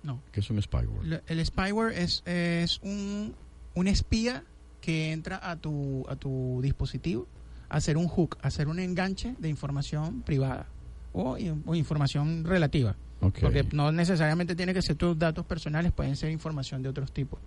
no. 0.03 0.21
¿Qué 0.31 0.41
es 0.41 0.51
un 0.51 0.63
spyware? 0.63 1.23
El 1.27 1.45
spyware 1.45 1.99
es, 1.99 2.23
es 2.25 2.79
un, 2.83 3.35
un 3.75 3.89
espía 3.89 4.45
que 4.81 5.13
entra 5.13 5.41
a 5.43 5.57
tu, 5.57 6.05
a 6.09 6.17
tu 6.17 6.61
dispositivo 6.63 7.27
hacer 7.71 7.97
un 7.97 8.09
hook, 8.09 8.37
hacer 8.43 8.69
un 8.69 8.79
enganche 8.79 9.35
de 9.39 9.49
información 9.49 10.23
privada 10.23 10.67
o, 11.13 11.39
información 11.75 12.45
relativa. 12.45 12.97
Porque 13.21 13.65
no 13.73 13.93
necesariamente 13.93 14.55
tiene 14.55 14.73
que 14.75 14.83
ser 14.83 14.97
tus 14.97 15.19
datos 15.19 15.45
personales, 15.45 15.93
pueden 15.93 16.17
ser 16.17 16.31
información 16.31 16.83
de 16.83 16.89
otros 16.89 17.13
tipos. 17.13 17.39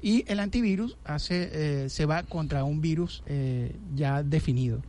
Y 0.00 0.24
el 0.30 0.38
antivirus 0.38 0.96
hace, 1.04 1.50
eh, 1.84 1.88
se 1.88 2.06
va 2.06 2.22
contra 2.22 2.62
un 2.64 2.80
virus 2.80 3.22
eh, 3.26 3.74
ya 3.94 4.22
definido. 4.22 4.82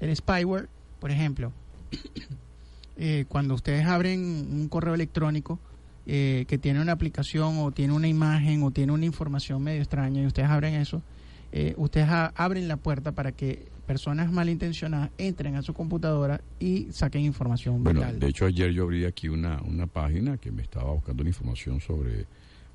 El 0.00 0.16
spyware, 0.16 0.68
por 1.00 1.10
ejemplo, 1.10 1.52
eh, 2.96 3.26
cuando 3.28 3.54
ustedes 3.54 3.84
abren 3.84 4.20
un 4.20 4.68
correo 4.68 4.94
electrónico 4.94 5.58
que 6.08 6.58
tiene 6.58 6.80
una 6.80 6.92
aplicación 6.92 7.58
o 7.58 7.70
tiene 7.70 7.92
una 7.92 8.08
imagen 8.08 8.62
o 8.62 8.70
tiene 8.70 8.92
una 8.92 9.04
información 9.04 9.62
medio 9.62 9.82
extraña 9.82 10.22
y 10.22 10.26
ustedes 10.26 10.48
abren 10.48 10.74
eso, 10.74 11.02
ustedes 11.76 12.08
abren 12.08 12.66
la 12.66 12.78
puerta 12.78 13.12
para 13.12 13.32
que 13.32 13.68
personas 13.86 14.30
malintencionadas 14.30 15.10
entren 15.18 15.56
a 15.56 15.62
su 15.62 15.72
computadora 15.74 16.42
y 16.60 16.88
saquen 16.92 17.22
información 17.22 17.82
bueno, 17.82 18.02
De 18.12 18.28
hecho, 18.28 18.44
ayer 18.46 18.70
yo 18.70 18.84
abrí 18.84 19.04
aquí 19.06 19.28
una, 19.28 19.60
una 19.62 19.86
página 19.86 20.36
que 20.36 20.50
me 20.50 20.62
estaba 20.62 20.92
buscando 20.92 21.22
una 21.22 21.30
información 21.30 21.80
sobre 21.80 22.26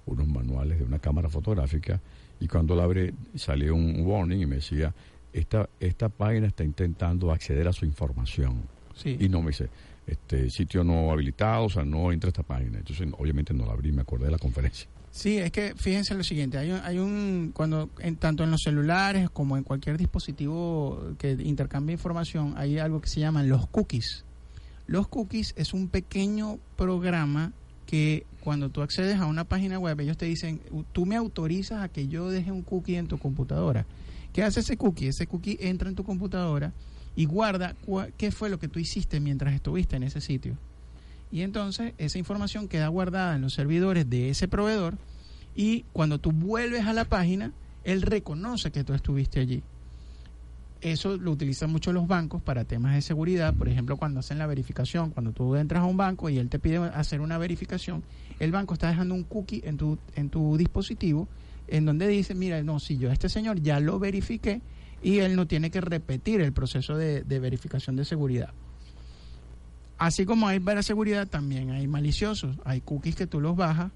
unos 0.05 0.27
manuales 0.27 0.79
de 0.79 0.85
una 0.85 0.99
cámara 0.99 1.29
fotográfica 1.29 2.01
y 2.39 2.47
cuando 2.47 2.75
la 2.75 2.83
abrí 2.83 3.13
salió 3.35 3.75
un 3.75 4.05
warning 4.05 4.41
y 4.41 4.45
me 4.45 4.55
decía, 4.55 4.93
esta, 5.31 5.69
esta 5.79 6.09
página 6.09 6.47
está 6.47 6.63
intentando 6.63 7.31
acceder 7.31 7.67
a 7.67 7.73
su 7.73 7.85
información. 7.85 8.63
Y 9.05 9.29
no 9.29 9.41
me 9.41 9.47
dice, 9.47 9.69
este 10.07 10.49
sitio 10.49 10.83
no 10.83 11.11
habilitado, 11.11 11.65
o 11.65 11.69
sea, 11.69 11.83
no 11.83 12.11
entra 12.11 12.27
a 12.27 12.31
esta 12.31 12.43
página. 12.43 12.79
Entonces, 12.79 13.07
obviamente 13.17 13.53
no 13.53 13.65
la 13.65 13.73
abrí, 13.73 13.91
me 13.91 14.01
acordé 14.01 14.25
de 14.25 14.31
la 14.31 14.37
conferencia. 14.37 14.87
Sí, 15.11 15.37
es 15.37 15.51
que 15.51 15.75
fíjense 15.75 16.15
lo 16.15 16.23
siguiente, 16.23 16.57
hay 16.57 16.71
un, 16.71 16.79
hay 16.83 16.97
un 16.97 17.51
cuando 17.53 17.91
en, 17.99 18.15
tanto 18.15 18.43
en 18.43 18.49
los 18.49 18.61
celulares 18.63 19.29
como 19.29 19.57
en 19.57 19.63
cualquier 19.63 19.95
dispositivo 19.95 21.13
que 21.19 21.33
intercambia 21.33 21.93
información, 21.93 22.55
hay 22.57 22.79
algo 22.79 22.99
que 22.99 23.07
se 23.07 23.19
llaman 23.19 23.47
los 23.47 23.67
cookies. 23.67 24.25
Los 24.87 25.07
cookies 25.07 25.53
es 25.55 25.75
un 25.75 25.87
pequeño 25.87 26.57
programa 26.75 27.53
que 27.85 28.25
cuando 28.39 28.69
tú 28.69 28.81
accedes 28.81 29.19
a 29.19 29.27
una 29.27 29.43
página 29.43 29.77
web, 29.77 29.99
ellos 29.99 30.17
te 30.17 30.25
dicen, 30.25 30.59
tú 30.93 31.05
me 31.05 31.15
autorizas 31.15 31.83
a 31.83 31.89
que 31.89 32.07
yo 32.07 32.31
deje 32.31 32.51
un 32.51 32.63
cookie 32.63 32.95
en 32.95 33.07
tu 33.07 33.19
computadora. 33.19 33.85
¿Qué 34.33 34.41
hace 34.41 34.61
ese 34.61 34.77
cookie? 34.77 35.09
Ese 35.09 35.27
cookie 35.27 35.59
entra 35.61 35.89
en 35.89 35.95
tu 35.95 36.03
computadora 36.03 36.73
y 37.15 37.25
guarda 37.25 37.75
qué 38.17 38.31
fue 38.31 38.49
lo 38.49 38.59
que 38.59 38.67
tú 38.67 38.79
hiciste 38.79 39.19
mientras 39.19 39.53
estuviste 39.53 39.95
en 39.95 40.03
ese 40.03 40.21
sitio 40.21 40.57
y 41.33 41.41
entonces 41.41 41.93
esa 41.97 42.19
información 42.19 42.67
queda 42.67 42.87
guardada 42.89 43.35
en 43.35 43.41
los 43.41 43.55
servidores 43.55 44.07
de 44.07 44.29
ese 44.29 44.47
proveedor 44.47 44.99
y 45.55 45.83
cuando 45.91 46.19
tú 46.19 46.31
vuelves 46.31 46.85
a 46.85 46.93
la 46.93 47.05
página, 47.05 47.51
él 47.83 48.03
reconoce 48.03 48.71
que 48.71 48.83
tú 48.83 48.93
estuviste 48.93 49.39
allí. 49.39 49.63
eso 50.81 51.17
lo 51.17 51.31
utilizan 51.31 51.71
mucho 51.71 51.91
los 51.91 52.07
bancos 52.07 52.39
para 52.39 52.65
temas 52.65 52.93
de 52.93 53.01
seguridad. 53.01 53.55
Por 53.55 53.67
ejemplo, 53.67 53.97
cuando 53.97 54.19
hacen 54.19 54.37
la 54.37 54.45
verificación, 54.45 55.09
cuando 55.09 55.31
tú 55.31 55.55
entras 55.55 55.81
a 55.81 55.85
un 55.85 55.97
banco 55.97 56.29
y 56.29 56.37
él 56.37 56.49
te 56.49 56.59
pide 56.59 56.77
hacer 56.77 57.19
una 57.19 57.39
verificación, 57.39 58.03
el 58.39 58.51
banco 58.51 58.75
está 58.75 58.89
dejando 58.89 59.15
un 59.15 59.23
cookie 59.23 59.63
en 59.65 59.77
tu, 59.77 59.97
en 60.15 60.29
tu 60.29 60.55
dispositivo 60.55 61.27
en 61.67 61.85
donde 61.85 62.07
dice, 62.07 62.35
mira, 62.35 62.61
no, 62.61 62.79
si 62.79 62.99
yo 62.99 63.09
a 63.09 63.13
este 63.13 63.27
señor 63.27 63.59
ya 63.59 63.79
lo 63.79 63.97
verifiqué 63.97 64.61
y 65.03 65.19
él 65.19 65.35
no 65.35 65.45
tiene 65.45 65.69
que 65.69 65.81
repetir 65.81 66.41
el 66.41 66.53
proceso 66.53 66.95
de, 66.95 67.23
verificación 67.23 67.95
de 67.97 68.05
seguridad. 68.05 68.51
Así 69.97 70.25
como 70.25 70.47
hay 70.47 70.59
para 70.59 70.81
seguridad, 70.81 71.27
también 71.27 71.71
hay 71.71 71.87
maliciosos. 71.87 72.57
Hay 72.63 72.81
cookies 72.81 73.15
que 73.15 73.27
tú 73.27 73.39
los 73.39 73.55
bajas 73.55 73.91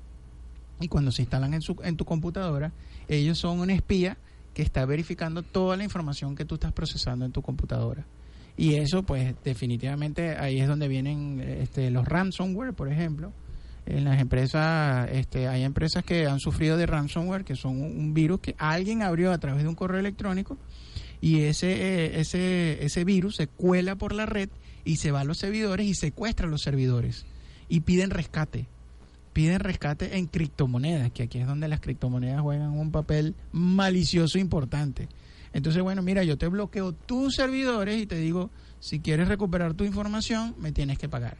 y 0.79 0.89
cuando 0.89 1.11
se 1.11 1.23
instalan 1.23 1.53
en, 1.53 1.61
su, 1.61 1.75
en 1.83 1.97
tu 1.97 2.05
computadora, 2.05 2.71
ellos 3.07 3.39
son 3.39 3.59
un 3.61 3.69
espía 3.69 4.17
que 4.53 4.61
está 4.61 4.85
verificando 4.85 5.43
toda 5.43 5.77
la 5.77 5.83
información 5.83 6.35
que 6.35 6.45
tú 6.45 6.55
estás 6.55 6.73
procesando 6.73 7.25
en 7.25 7.31
tu 7.31 7.41
computadora. 7.41 8.05
Y 8.57 8.75
eso, 8.75 9.03
pues, 9.03 9.35
definitivamente 9.43 10.35
ahí 10.37 10.59
es 10.59 10.67
donde 10.67 10.87
vienen 10.87 11.39
este, 11.39 11.89
los 11.89 12.05
ransomware, 12.05 12.73
por 12.73 12.91
ejemplo. 12.91 13.31
En 13.85 14.03
las 14.03 14.19
empresas, 14.19 15.07
este, 15.11 15.47
hay 15.47 15.63
empresas 15.63 16.03
que 16.03 16.27
han 16.27 16.39
sufrido 16.39 16.75
de 16.75 16.85
ransomware, 16.85 17.45
que 17.45 17.55
son 17.55 17.81
un 17.81 18.13
virus 18.13 18.41
que 18.41 18.55
alguien 18.57 19.01
abrió 19.01 19.31
a 19.31 19.37
través 19.37 19.63
de 19.63 19.69
un 19.69 19.75
correo 19.75 19.99
electrónico 19.99 20.57
y 21.21 21.41
ese, 21.41 21.71
eh, 21.71 22.19
ese, 22.19 22.83
ese 22.85 23.03
virus 23.03 23.35
se 23.35 23.47
cuela 23.47 23.95
por 23.95 24.13
la 24.13 24.25
red 24.25 24.49
y 24.85 24.97
se 24.97 25.11
va 25.11 25.21
a 25.21 25.23
los 25.23 25.39
servidores 25.39 25.87
y 25.87 25.95
secuestra 25.95 26.47
a 26.47 26.49
los 26.49 26.61
servidores 26.61 27.25
y 27.69 27.81
piden 27.81 28.09
rescate 28.09 28.67
piden 29.37 29.59
rescate 29.59 30.17
en 30.17 30.25
criptomonedas, 30.25 31.11
que 31.11 31.21
aquí 31.21 31.37
es 31.37 31.45
donde 31.45 31.67
las 31.67 31.79
criptomonedas 31.79 32.41
juegan 32.41 32.71
un 32.71 32.91
papel 32.91 33.35
malicioso 33.51 34.39
importante. 34.39 35.09
Entonces, 35.53 35.83
bueno, 35.83 36.01
mira, 36.01 36.23
yo 36.23 36.39
te 36.39 36.47
bloqueo 36.47 36.91
tus 36.91 37.35
servidores 37.35 38.01
y 38.01 38.07
te 38.07 38.15
digo, 38.15 38.49
si 38.79 38.99
quieres 38.99 39.27
recuperar 39.27 39.75
tu 39.75 39.83
información, 39.83 40.55
me 40.57 40.71
tienes 40.71 40.97
que 40.97 41.07
pagar. 41.07 41.37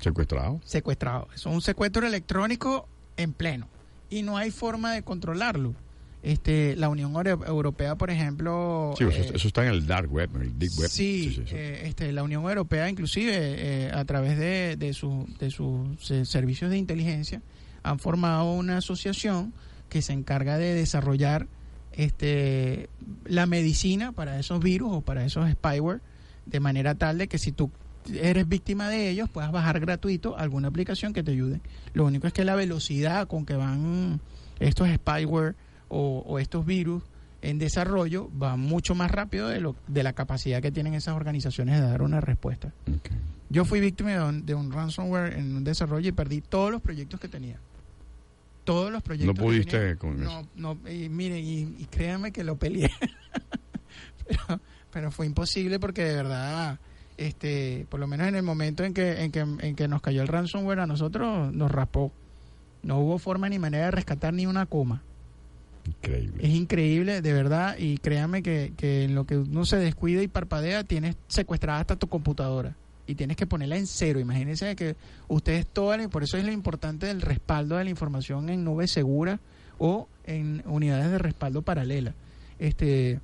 ¿Secuestrado? 0.00 0.60
Secuestrado. 0.64 1.28
Es 1.32 1.46
un 1.46 1.62
secuestro 1.62 2.04
electrónico 2.04 2.88
en 3.16 3.32
pleno. 3.32 3.68
Y 4.08 4.22
no 4.22 4.36
hay 4.36 4.50
forma 4.50 4.92
de 4.92 5.04
controlarlo 5.04 5.76
este 6.22 6.76
la 6.76 6.88
Unión 6.88 7.14
Europea 7.14 7.96
por 7.96 8.10
ejemplo 8.10 8.94
sí, 8.98 9.04
eso, 9.04 9.32
eh, 9.32 9.36
está 9.36 9.66
en 9.66 9.72
el 9.72 9.86
dark 9.86 10.12
web 10.12 10.28
en 10.34 10.42
el 10.42 10.58
deep 10.58 10.72
web. 10.78 10.88
Sí, 10.88 11.42
eh, 11.50 11.84
este 11.86 12.12
la 12.12 12.22
Unión 12.22 12.44
Europea 12.44 12.88
inclusive 12.90 13.32
eh, 13.34 13.90
a 13.92 14.04
través 14.04 14.38
de, 14.38 14.76
de, 14.76 14.94
de 15.38 15.50
sus 15.50 16.28
servicios 16.28 16.70
de 16.70 16.76
inteligencia 16.76 17.40
han 17.82 17.98
formado 17.98 18.52
una 18.52 18.78
asociación 18.78 19.54
que 19.88 20.02
se 20.02 20.12
encarga 20.12 20.58
de 20.58 20.74
desarrollar 20.74 21.46
este 21.92 22.88
la 23.24 23.46
medicina 23.46 24.12
para 24.12 24.38
esos 24.38 24.60
virus 24.60 24.92
o 24.92 25.00
para 25.00 25.24
esos 25.24 25.50
spyware 25.50 26.00
de 26.46 26.60
manera 26.60 26.94
tal 26.94 27.18
de 27.18 27.28
que 27.28 27.38
si 27.38 27.52
tú 27.52 27.70
eres 28.14 28.48
víctima 28.48 28.88
de 28.88 29.10
ellos 29.10 29.28
puedas 29.28 29.52
bajar 29.52 29.80
gratuito 29.80 30.36
alguna 30.36 30.68
aplicación 30.68 31.12
que 31.12 31.22
te 31.22 31.32
ayude. 31.32 31.60
Lo 31.92 32.04
único 32.04 32.26
es 32.26 32.32
que 32.32 32.44
la 32.44 32.54
velocidad 32.54 33.28
con 33.28 33.46
que 33.46 33.54
van 33.54 34.20
estos 34.58 34.88
spyware 34.88 35.54
o, 35.90 36.38
estos 36.38 36.64
virus 36.64 37.02
en 37.42 37.58
desarrollo 37.58 38.30
va 38.40 38.56
mucho 38.56 38.94
más 38.94 39.10
rápido 39.10 39.48
de, 39.48 39.60
lo, 39.60 39.76
de 39.88 40.02
la 40.02 40.12
capacidad 40.12 40.62
que 40.62 40.70
tienen 40.70 40.94
esas 40.94 41.16
organizaciones 41.16 41.80
de 41.80 41.86
dar 41.86 42.02
una 42.02 42.20
respuesta. 42.20 42.72
Yo 43.48 43.64
fui 43.64 43.80
víctima 43.80 44.32
de 44.32 44.54
un, 44.54 44.70
ransomware 44.70 45.34
en 45.34 45.56
un 45.56 45.64
desarrollo 45.64 46.08
y 46.08 46.12
perdí 46.12 46.40
todos 46.40 46.70
los 46.70 46.80
proyectos 46.80 47.18
que 47.18 47.28
tenía. 47.28 47.58
Todos 48.64 48.92
los 48.92 49.02
proyectos. 49.02 49.36
¿No 49.36 49.42
pudiste 49.42 49.96
con 49.96 50.22
no, 50.22 50.46
No, 50.54 50.78
y 50.88 51.08
miren, 51.08 51.44
y, 51.44 51.86
créanme 51.86 52.30
que 52.30 52.44
lo 52.44 52.56
peleé. 52.56 52.90
pero, 54.28 54.60
pero 54.92 55.10
fue 55.10 55.26
imposible 55.26 55.80
porque 55.80 56.04
de 56.04 56.14
verdad, 56.14 56.78
este, 57.16 57.86
por 57.88 57.98
lo 57.98 58.06
menos 58.06 58.28
en 58.28 58.36
el 58.36 58.42
momento 58.42 58.84
en 58.84 58.94
que, 58.94 59.24
en 59.24 59.32
que, 59.32 59.40
en 59.40 59.74
que 59.74 59.88
nos 59.88 60.00
cayó 60.02 60.22
el 60.22 60.28
ransomware 60.28 60.80
a 60.80 60.86
nosotros, 60.86 61.52
nos 61.52 61.70
raspó. 61.72 62.12
No 62.82 62.98
hubo 62.98 63.18
forma 63.18 63.48
ni 63.48 63.58
manera 63.58 63.86
de 63.86 63.90
rescatar 63.90 64.32
ni 64.32 64.46
una 64.46 64.66
coma. 64.66 65.02
Increíble. 65.86 66.44
Es 66.44 66.50
increíble, 66.50 67.22
de 67.22 67.32
verdad, 67.32 67.76
y 67.78 67.98
créame 67.98 68.42
que, 68.42 68.72
que 68.76 69.04
en 69.04 69.14
lo 69.14 69.24
que 69.24 69.38
uno 69.38 69.64
se 69.64 69.76
descuida 69.76 70.22
y 70.22 70.28
parpadea, 70.28 70.84
tienes 70.84 71.16
secuestrada 71.28 71.80
hasta 71.80 71.96
tu 71.96 72.08
computadora 72.08 72.76
y 73.06 73.14
tienes 73.16 73.36
que 73.36 73.46
ponerla 73.46 73.76
en 73.76 73.86
cero. 73.86 74.20
Imagínense 74.20 74.76
que 74.76 74.96
ustedes 75.28 75.66
todas, 75.66 76.02
y 76.02 76.08
por 76.08 76.22
eso 76.22 76.36
es 76.36 76.44
lo 76.44 76.52
importante 76.52 77.06
del 77.06 77.20
respaldo 77.20 77.76
de 77.76 77.84
la 77.84 77.90
información 77.90 78.50
en 78.50 78.64
nube 78.64 78.86
segura 78.86 79.40
o 79.78 80.08
en 80.24 80.62
unidades 80.66 81.10
de 81.10 81.18
respaldo 81.18 81.62
paralela. 81.62 82.14
Este 82.58 83.20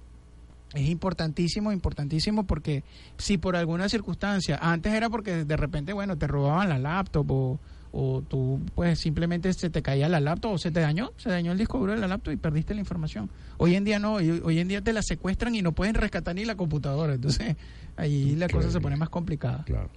es 0.75 0.89
importantísimo, 0.89 1.71
importantísimo 1.71 2.47
porque 2.47 2.83
si 3.17 3.39
por 3.39 3.55
alguna 3.55 3.89
circunstancia, 3.89 4.59
antes 4.61 4.93
era 4.93 5.09
porque 5.09 5.45
de 5.45 5.57
repente, 5.57 5.93
bueno, 5.93 6.19
te 6.19 6.27
robaban 6.27 6.69
la 6.69 6.79
laptop 6.79 7.31
o 7.31 7.61
o 7.99 8.21
tú 8.21 8.61
pues 8.75 8.99
simplemente 8.99 9.51
se 9.55 9.71
te 9.71 9.81
caía 9.81 10.09
la 10.11 10.21
laptop 10.21 10.53
o 10.53 10.59
se 10.59 10.71
te 10.71 10.81
dañó, 10.81 11.13
se 11.17 11.31
dañó 11.31 11.53
el 11.53 11.59
disco 11.59 11.79
duro 11.79 11.93
de 11.93 11.99
la 11.99 12.07
laptop 12.07 12.35
y 12.35 12.37
perdiste 12.37 12.75
la 12.75 12.81
información. 12.81 13.31
Hoy 13.57 13.75
en 13.75 13.85
día 13.85 13.99
no, 13.99 14.15
hoy, 14.15 14.59
en 14.59 14.69
día 14.69 14.83
te 14.83 14.93
la 14.93 15.01
secuestran 15.03 15.55
y 15.55 15.63
no 15.63 15.73
pueden 15.73 15.95
rescatar 15.95 16.35
ni 16.35 16.45
la 16.45 16.57
computadora, 16.57 17.15
entonces 17.15 17.57
ahí 17.97 18.37
la 18.37 18.49
cosa 18.49 18.71
se 18.71 18.81
pone 18.81 18.97
más 18.97 19.09
complicada. 19.09 19.65
Claro. 19.65 19.89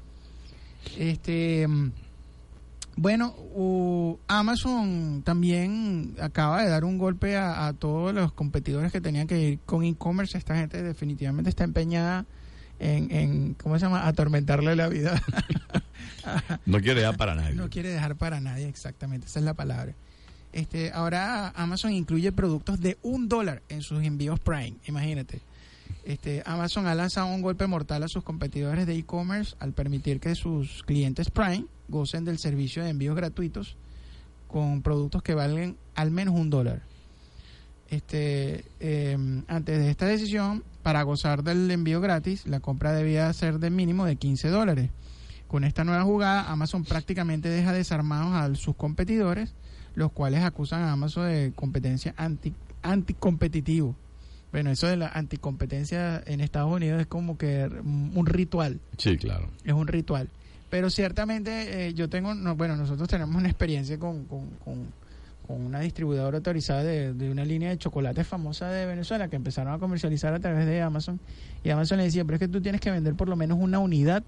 Este 0.98 1.68
bueno, 2.96 3.36
Amazon 4.28 5.22
también 5.26 6.16
acaba 6.22 6.64
de 6.64 6.70
dar 6.70 6.86
un 6.86 6.98
golpe 6.98 7.36
a, 7.36 7.68
a 7.68 7.74
todos 7.74 8.14
los 8.14 8.32
competidores 8.32 8.94
que 8.94 9.02
tenían 9.02 9.28
que 9.28 9.42
ir 9.42 9.60
con 9.66 9.84
e-commerce. 9.84 10.38
Esta 10.38 10.56
gente 10.56 10.82
definitivamente 10.82 11.50
está 11.50 11.66
empeñada 11.66 12.26
en, 12.80 13.12
en 13.12 13.54
¿cómo 13.56 13.78
se 13.78 13.86
llama? 13.86 14.08
Atormentarle 14.08 14.76
la 14.76 14.88
vida 14.88 15.22
no 16.66 16.80
quiere 16.80 17.02
dejar 17.02 17.18
para 17.18 17.36
nadie. 17.36 17.56
No 17.56 17.70
quiere 17.70 17.90
dejar 17.90 18.16
para 18.16 18.40
nadie, 18.40 18.68
exactamente, 18.68 19.28
esa 19.28 19.40
es 19.40 19.46
la 19.46 19.54
palabra. 19.54 19.94
Este, 20.52 20.92
ahora 20.92 21.50
Amazon 21.50 21.92
incluye 21.94 22.32
productos 22.32 22.80
de 22.80 22.98
un 23.04 23.30
dólar 23.30 23.62
en 23.70 23.82
sus 23.82 24.04
envíos 24.04 24.40
Prime, 24.40 24.76
imagínate. 24.88 25.42
Este, 26.06 26.42
Amazon 26.46 26.88
ha 26.88 26.96
lanzado 26.96 27.28
un 27.28 27.42
golpe 27.42 27.68
mortal 27.68 28.04
a 28.04 28.08
sus 28.08 28.24
competidores 28.24 28.88
de 28.88 28.96
e-commerce 28.96 29.56
al 29.60 29.74
permitir 29.74 30.20
que 30.20 30.34
sus 30.34 30.84
clientes 30.84 31.30
Prime 31.30 31.66
gocen 31.88 32.26
del 32.26 32.40
servicio 32.40 32.84
de 32.84 32.90
envíos 32.90 33.16
gratuitos 33.16 33.76
con 34.48 34.82
productos 34.82 35.22
que 35.22 35.36
valen 35.36 35.78
al 35.96 36.10
menos 36.10 36.34
un 36.34 36.50
dólar. 36.50 36.82
Este, 37.90 38.66
em, 38.80 39.44
antes 39.48 39.80
de 39.80 39.90
esta 39.90 40.06
decisión, 40.06 40.64
para 40.84 41.04
gozar 41.04 41.44
del 41.44 41.70
envío 41.70 42.02
gratis, 42.02 42.48
la 42.48 42.60
compra 42.60 42.94
debía 42.94 43.32
ser 43.34 43.60
de 43.60 43.70
mínimo 43.70 44.06
de 44.06 44.16
15 44.16 44.50
dólares. 44.50 44.90
Con 45.48 45.64
esta 45.64 45.84
nueva 45.84 46.04
jugada, 46.04 46.52
Amazon 46.52 46.84
prácticamente 46.84 47.50
deja 47.50 47.74
desarmados 47.74 48.34
a 48.34 48.56
sus 48.56 48.76
competidores, 48.76 49.56
los 49.96 50.12
cuales 50.12 50.44
acusan 50.44 50.84
a 50.84 50.92
Amazon 50.92 51.28
de 51.28 51.52
competencia 51.56 52.14
anti, 52.18 52.54
anticompetitivo. 52.84 53.96
Bueno, 54.52 54.72
eso 54.72 54.88
de 54.88 54.98
la 54.98 55.08
anticompetencia 55.08 56.24
en 56.26 56.42
Estados 56.42 56.72
Unidos 56.72 57.02
es 57.02 57.08
como 57.08 57.38
que 57.38 57.66
un 57.66 58.26
ritual. 58.26 58.80
Sí, 58.98 59.18
claro. 59.18 59.50
Es 59.64 59.74
un 59.74 59.88
ritual. 59.88 60.30
Pero 60.70 60.90
ciertamente 60.90 61.88
eh, 61.88 61.94
yo 61.94 62.10
tengo, 62.10 62.34
bueno, 62.56 62.76
nosotros 62.76 63.08
tenemos 63.08 63.36
una 63.36 63.50
experiencia 63.50 63.98
con, 63.98 64.26
con, 64.26 64.88
una 65.56 65.80
distribuidora 65.80 66.38
autorizada 66.38 66.84
de, 66.84 67.14
de, 67.14 67.32
una 67.32 67.46
línea 67.46 67.70
de 67.70 67.78
chocolates 67.78 68.28
famosa 68.28 68.70
de 68.70 68.86
Venezuela 68.86 69.28
que 69.28 69.36
empezaron 69.36 69.74
a 69.74 69.80
comercializar 69.80 70.34
a 70.34 70.40
través 70.40 70.66
de 70.66 70.82
Amazon. 70.82 71.20
Y 71.64 71.70
Amazon 71.70 71.98
le 71.98 72.06
decía, 72.06 72.24
pero 72.26 72.36
es 72.36 72.40
que 72.40 72.48
tú 72.48 72.62
tienes 72.62 72.82
que 72.82 72.92
vender 72.92 73.16
por 73.16 73.30
lo 73.30 73.36
menos 73.36 73.58
una 73.60 73.80
unidad 73.80 74.24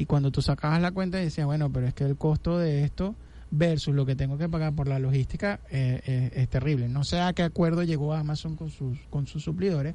y 0.00 0.06
cuando 0.06 0.30
tú 0.30 0.40
sacabas 0.40 0.80
la 0.80 0.92
cuenta 0.92 1.18
decías, 1.18 1.46
bueno, 1.46 1.70
pero 1.70 1.86
es 1.86 1.92
que 1.92 2.04
el 2.04 2.16
costo 2.16 2.58
de 2.58 2.84
esto 2.84 3.14
versus 3.50 3.94
lo 3.94 4.06
que 4.06 4.16
tengo 4.16 4.38
que 4.38 4.48
pagar 4.48 4.74
por 4.74 4.88
la 4.88 4.98
logística 4.98 5.60
eh, 5.70 6.00
eh, 6.06 6.30
es 6.34 6.48
terrible. 6.48 6.88
No 6.88 7.04
sé 7.04 7.20
a 7.20 7.32
qué 7.34 7.42
acuerdo 7.42 7.82
llegó 7.82 8.14
Amazon 8.14 8.56
con 8.56 8.70
sus, 8.70 8.98
con 9.10 9.26
sus 9.26 9.42
suplidores, 9.42 9.94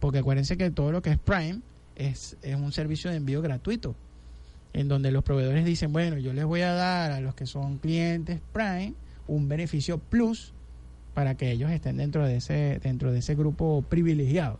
porque 0.00 0.20
acuérdense 0.20 0.56
que 0.56 0.70
todo 0.70 0.90
lo 0.90 1.02
que 1.02 1.10
es 1.10 1.18
Prime 1.18 1.60
es, 1.96 2.38
es 2.40 2.56
un 2.56 2.72
servicio 2.72 3.10
de 3.10 3.16
envío 3.16 3.42
gratuito, 3.42 3.94
en 4.72 4.88
donde 4.88 5.10
los 5.12 5.22
proveedores 5.22 5.66
dicen, 5.66 5.92
bueno, 5.92 6.16
yo 6.16 6.32
les 6.32 6.46
voy 6.46 6.62
a 6.62 6.72
dar 6.72 7.12
a 7.12 7.20
los 7.20 7.34
que 7.34 7.44
son 7.44 7.76
clientes 7.76 8.40
Prime 8.54 8.94
un 9.26 9.48
beneficio 9.48 9.98
plus 9.98 10.52
para 11.14 11.36
que 11.36 11.50
ellos 11.50 11.70
estén 11.70 11.96
dentro 11.96 12.26
de 12.26 12.36
ese, 12.36 12.80
dentro 12.82 13.12
de 13.12 13.18
ese 13.18 13.34
grupo 13.34 13.82
privilegiado. 13.88 14.58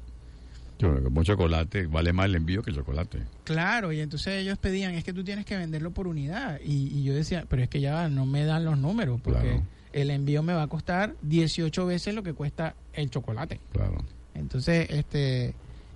Como 0.80 1.22
chocolate, 1.22 1.86
vale 1.86 2.12
más 2.12 2.26
el 2.26 2.34
envío 2.34 2.62
que 2.62 2.70
el 2.70 2.76
chocolate. 2.76 3.22
Claro, 3.44 3.92
y 3.92 4.00
entonces 4.00 4.34
ellos 4.34 4.58
pedían, 4.58 4.94
es 4.94 5.04
que 5.04 5.12
tú 5.12 5.22
tienes 5.22 5.44
que 5.44 5.56
venderlo 5.56 5.92
por 5.92 6.08
unidad. 6.08 6.58
Y, 6.64 7.04
yo 7.04 7.14
decía, 7.14 7.46
pero 7.48 7.62
es 7.62 7.68
que 7.68 7.80
ya 7.80 8.08
no 8.08 8.26
me 8.26 8.44
dan 8.44 8.64
los 8.64 8.76
números, 8.76 9.20
porque 9.22 9.60
el 9.92 10.10
envío 10.10 10.42
me 10.42 10.54
va 10.54 10.64
a 10.64 10.66
costar 10.66 11.14
18 11.22 11.86
veces 11.86 12.14
lo 12.14 12.24
que 12.24 12.32
cuesta 12.32 12.74
el 12.94 13.10
chocolate. 13.10 13.60
Claro. 13.72 14.04
Entonces, 14.34 14.88
este 14.90 15.54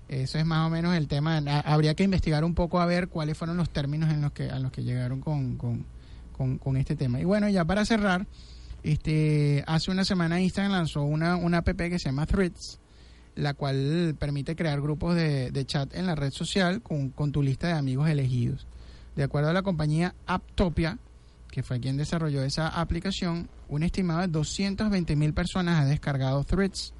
eso 0.08 0.38
es 0.38 0.46
más 0.46 0.66
o 0.66 0.70
menos 0.70 0.94
el 0.96 1.08
tema. 1.08 1.38
Habría 1.64 1.94
que 1.94 2.04
investigar 2.04 2.44
un 2.44 2.54
poco 2.54 2.80
a 2.80 2.86
ver 2.86 3.08
cuáles 3.08 3.36
fueron 3.36 3.56
los 3.56 3.70
términos 3.70 4.10
en 4.12 4.22
los 4.22 4.32
que 4.32 4.50
a 4.50 4.58
los 4.60 4.70
que 4.70 4.84
llegaron 4.84 5.20
con, 5.20 5.56
con, 5.56 6.58
con, 6.58 6.76
este 6.76 6.94
tema. 6.94 7.20
Y 7.20 7.24
bueno, 7.24 7.48
ya 7.48 7.64
para 7.64 7.84
cerrar, 7.84 8.26
este 8.92 9.64
hace 9.66 9.90
una 9.90 10.04
semana 10.04 10.40
Instagram 10.40 10.72
lanzó 10.72 11.02
una, 11.02 11.36
una 11.36 11.58
app 11.58 11.76
que 11.76 11.98
se 11.98 12.08
llama 12.08 12.26
Threads 12.26 12.80
la 13.36 13.54
cual 13.54 14.16
permite 14.18 14.56
crear 14.56 14.80
grupos 14.80 15.14
de, 15.14 15.64
chat 15.66 15.94
en 15.94 16.06
la 16.06 16.14
red 16.14 16.32
social 16.32 16.82
con, 16.82 17.10
con, 17.10 17.32
tu 17.32 17.42
lista 17.42 17.68
de 17.68 17.74
amigos 17.74 18.08
elegidos. 18.08 18.66
De 19.14 19.22
acuerdo 19.22 19.50
a 19.50 19.52
la 19.52 19.62
compañía 19.62 20.14
Aptopia, 20.26 20.98
que 21.50 21.62
fue 21.62 21.78
quien 21.78 21.96
desarrolló 21.96 22.42
esa 22.42 22.68
aplicación, 22.68 23.48
un 23.68 23.82
estimado 23.82 24.22
de 24.22 24.28
220 24.28 25.16
mil 25.16 25.34
personas 25.34 25.80
ha 25.80 25.84
descargado 25.84 26.42
Threads. 26.44 26.94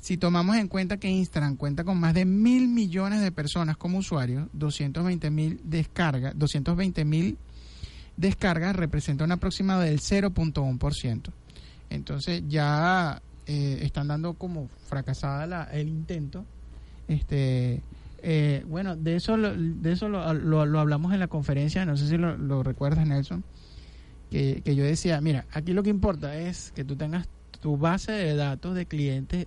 Si 0.00 0.16
tomamos 0.16 0.56
en 0.56 0.68
cuenta 0.68 0.98
que 0.98 1.08
Instagram 1.08 1.56
cuenta 1.56 1.84
con 1.84 1.98
más 1.98 2.14
de 2.14 2.24
mil 2.24 2.68
millones 2.68 3.20
de 3.20 3.32
personas 3.32 3.76
como 3.76 3.98
usuarios, 3.98 4.48
220 4.52 5.30
mil 5.30 5.60
descargas, 5.64 6.36
220 6.36 7.04
mil 7.04 7.38
descargas 8.18 8.76
representa 8.76 9.24
un 9.24 9.32
aproximado 9.32 9.80
del 9.80 10.00
0.1%. 10.00 11.30
Entonces 11.88 12.42
ya 12.48 13.22
eh, 13.46 13.78
están 13.82 14.08
dando 14.08 14.34
como 14.34 14.68
fracasada 14.88 15.46
la, 15.46 15.64
el 15.64 15.88
intento. 15.88 16.44
Este, 17.06 17.80
eh, 18.22 18.64
bueno, 18.66 18.96
de 18.96 19.16
eso, 19.16 19.36
lo, 19.36 19.54
de 19.54 19.92
eso 19.92 20.08
lo, 20.08 20.34
lo, 20.34 20.80
hablamos 20.80 21.14
en 21.14 21.20
la 21.20 21.28
conferencia, 21.28 21.86
no 21.86 21.96
sé 21.96 22.08
si 22.08 22.18
lo, 22.18 22.62
recuerdas, 22.62 23.06
Nelson, 23.06 23.44
que, 24.30 24.60
que 24.62 24.74
yo 24.74 24.84
decía, 24.84 25.20
mira, 25.20 25.46
aquí 25.52 25.72
lo 25.72 25.82
que 25.82 25.90
importa 25.90 26.36
es 26.36 26.72
que 26.72 26.84
tú 26.84 26.96
tengas 26.96 27.28
tu 27.60 27.78
base 27.78 28.12
de 28.12 28.34
datos 28.34 28.74
de 28.74 28.86
clientes, 28.86 29.46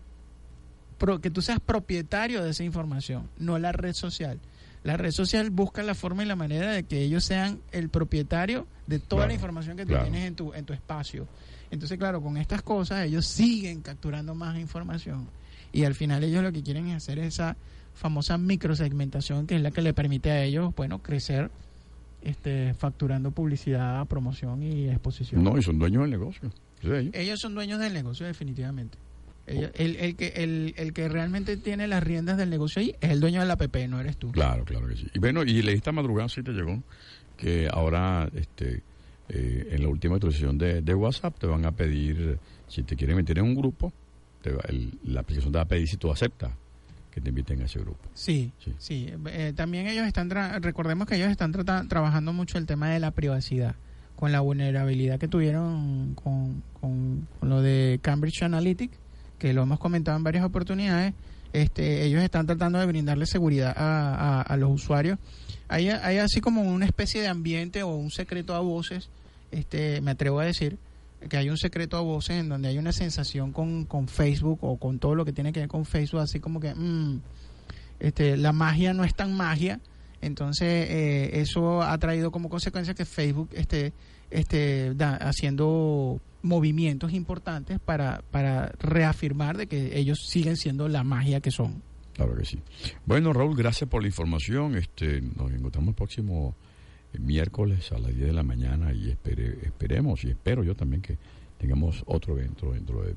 que 1.21 1.29
tú 1.29 1.41
seas 1.41 1.59
propietario 1.59 2.43
de 2.43 2.51
esa 2.51 2.63
información, 2.63 3.29
no 3.37 3.59
la 3.59 3.71
red 3.71 3.93
social. 3.93 4.39
La 4.83 4.97
red 4.97 5.11
social 5.11 5.49
busca 5.51 5.83
la 5.83 5.93
forma 5.93 6.23
y 6.23 6.25
la 6.25 6.35
manera 6.35 6.71
de 6.71 6.83
que 6.83 7.01
ellos 7.01 7.23
sean 7.23 7.59
el 7.71 7.89
propietario 7.89 8.67
de 8.87 8.99
toda 8.99 9.27
la 9.27 9.33
información 9.33 9.77
que 9.77 9.85
tú 9.85 9.93
tienes 10.01 10.25
en 10.25 10.35
tu, 10.35 10.53
en 10.53 10.65
tu 10.65 10.73
espacio. 10.73 11.27
Entonces, 11.69 11.97
claro, 11.97 12.21
con 12.21 12.37
estas 12.37 12.61
cosas 12.63 13.05
ellos 13.05 13.25
siguen 13.27 13.81
capturando 13.81 14.33
más 14.35 14.57
información 14.57 15.27
y 15.71 15.85
al 15.85 15.95
final 15.95 16.23
ellos 16.23 16.43
lo 16.43 16.51
que 16.51 16.63
quieren 16.63 16.87
es 16.87 16.95
hacer 16.97 17.19
esa 17.19 17.55
famosa 17.93 18.37
microsegmentación 18.37 19.47
que 19.47 19.55
es 19.55 19.61
la 19.61 19.71
que 19.71 19.81
le 19.81 19.93
permite 19.93 20.31
a 20.31 20.43
ellos, 20.43 20.73
bueno, 20.75 20.99
crecer 20.99 21.51
este, 22.21 22.73
facturando 22.73 23.31
publicidad, 23.31 24.05
promoción 24.07 24.63
y 24.63 24.89
exposición. 24.89 25.43
No, 25.43 25.57
y 25.57 25.63
son 25.63 25.79
dueños 25.79 26.03
del 26.03 26.11
negocio. 26.11 26.51
ellos. 27.13 27.39
son 27.39 27.55
dueños 27.55 27.79
del 27.79 27.93
negocio, 27.93 28.25
definitivamente. 28.25 28.97
El, 29.47 29.95
el, 29.97 30.15
que, 30.15 30.27
el, 30.35 30.73
el, 30.77 30.93
que 30.93 31.09
realmente 31.09 31.57
tiene 31.57 31.87
las 31.87 32.03
riendas 32.03 32.37
del 32.37 32.49
negocio 32.49 32.81
ahí 32.81 32.95
es 33.01 33.09
el 33.11 33.19
dueño 33.19 33.41
de 33.41 33.47
la 33.47 33.57
PP, 33.57 33.87
no 33.87 33.99
eres 33.99 34.17
tú. 34.17 34.31
Claro, 34.31 34.65
claro 34.65 34.87
que 34.87 34.95
sí. 34.95 35.07
Y 35.13 35.19
bueno, 35.19 35.43
y 35.43 35.59
esta 35.69 35.91
madrugada 35.91 36.29
sí 36.29 36.43
te 36.43 36.51
llegó 36.51 36.81
que 37.37 37.67
ahora 37.71 38.29
este 38.35 38.83
eh, 39.29 39.69
en 39.71 39.81
la 39.81 39.89
última 39.89 40.15
actualización 40.15 40.57
de, 40.57 40.81
de, 40.81 40.93
WhatsApp 40.93 41.37
te 41.39 41.47
van 41.47 41.65
a 41.65 41.71
pedir, 41.71 42.37
si 42.67 42.83
te 42.83 42.95
quieren 42.95 43.15
meter 43.15 43.39
en 43.39 43.45
un 43.45 43.55
grupo, 43.55 43.93
la 45.03 45.21
aplicación 45.21 45.51
te 45.51 45.57
va 45.57 45.63
a 45.63 45.67
pedir 45.67 45.87
si 45.87 45.97
tú 45.97 46.11
aceptas 46.11 46.51
que 47.11 47.21
te 47.21 47.29
inviten 47.29 47.61
a 47.61 47.65
ese 47.65 47.79
grupo. 47.79 47.99
Sí, 48.13 48.51
sí. 48.77 49.13
Eh, 49.27 49.53
también 49.55 49.87
ellos 49.87 50.07
están, 50.07 50.29
recordemos 50.61 51.07
que 51.07 51.15
ellos 51.15 51.29
están 51.29 51.51
trabajando 51.87 52.33
mucho 52.33 52.57
el 52.57 52.65
tema 52.65 52.89
de 52.89 52.99
la 52.99 53.11
privacidad, 53.11 53.75
con 54.15 54.31
la 54.31 54.39
vulnerabilidad 54.39 55.19
que 55.19 55.27
tuvieron 55.27 56.15
con, 56.15 56.63
con, 56.79 57.27
lo 57.41 57.61
de 57.61 57.99
Cambridge 58.01 58.43
Analytic, 58.43 58.91
que 59.41 59.53
lo 59.53 59.63
hemos 59.63 59.79
comentado 59.79 60.15
en 60.15 60.23
varias 60.23 60.45
oportunidades. 60.45 61.15
Este, 61.51 62.05
ellos 62.05 62.21
están 62.21 62.45
tratando 62.45 62.77
de 62.77 62.85
brindarle 62.85 63.25
seguridad 63.25 63.73
a, 63.75 64.41
a, 64.41 64.55
los 64.57 64.69
usuarios. 64.69 65.17
Hay, 65.67 65.89
hay 65.89 66.19
así 66.19 66.41
como 66.41 66.61
una 66.61 66.85
especie 66.85 67.21
de 67.21 67.27
ambiente 67.27 67.81
o 67.81 67.89
un 67.89 68.11
secreto 68.11 68.53
a 68.53 68.59
voces 68.59 69.09
este, 69.49 69.99
me 70.01 70.11
atrevo 70.11 70.39
a 70.39 70.45
decir 70.45 70.77
que 71.27 71.37
hay 71.37 71.49
un 71.49 71.57
secreto 71.57 71.97
a 71.97 72.01
voces 72.01 72.37
en 72.37 72.49
donde 72.49 72.69
hay 72.69 72.77
una 72.77 72.91
sensación 72.91 73.51
con, 73.51 73.85
con 73.85 74.07
Facebook 74.07 74.59
o 74.61 74.77
con 74.77 74.99
todo 74.99 75.15
lo 75.15 75.25
que 75.25 75.33
tiene 75.33 75.51
que 75.51 75.61
ver 75.61 75.69
con 75.69 75.85
Facebook, 75.85 76.21
así 76.21 76.39
como 76.39 76.59
que 76.59 76.75
mm, 76.75 77.19
este, 77.99 78.37
la 78.37 78.53
magia 78.53 78.93
no 78.93 79.03
es 79.03 79.15
tan 79.15 79.35
magia. 79.35 79.79
Entonces, 80.21 80.67
eh, 80.67 81.41
eso 81.41 81.81
ha 81.81 81.97
traído 81.97 82.31
como 82.31 82.47
consecuencia 82.47 82.93
que 82.93 83.05
Facebook 83.05 83.49
esté, 83.53 83.91
esté 84.29 84.95
haciendo 85.19 86.21
movimientos 86.41 87.13
importantes 87.13 87.79
para, 87.79 88.23
para 88.31 88.73
reafirmar 88.79 89.57
de 89.57 89.67
que 89.67 89.97
ellos 89.97 90.25
siguen 90.27 90.57
siendo 90.57 90.87
la 90.87 91.03
magia 91.03 91.41
que 91.41 91.51
son. 91.51 91.81
Claro 92.13 92.35
que 92.35 92.45
sí. 92.45 92.59
Bueno, 93.05 93.33
Raúl, 93.33 93.55
gracias 93.55 93.89
por 93.89 94.01
la 94.01 94.07
información. 94.07 94.75
Este, 94.75 95.21
nos 95.21 95.51
encontramos 95.51 95.89
el 95.89 95.95
próximo 95.95 96.55
miércoles 97.19 97.91
a 97.91 97.99
las 97.99 98.13
10 98.13 98.27
de 98.27 98.33
la 98.33 98.43
mañana 98.43 98.93
y 98.93 99.09
esperemos 99.09 100.23
y 100.23 100.29
espero 100.29 100.63
yo 100.63 100.75
también 100.75 101.01
que 101.01 101.17
tengamos 101.57 102.03
otro 102.05 102.37
evento 102.37 102.71
dentro 102.71 103.03
de, 103.03 103.13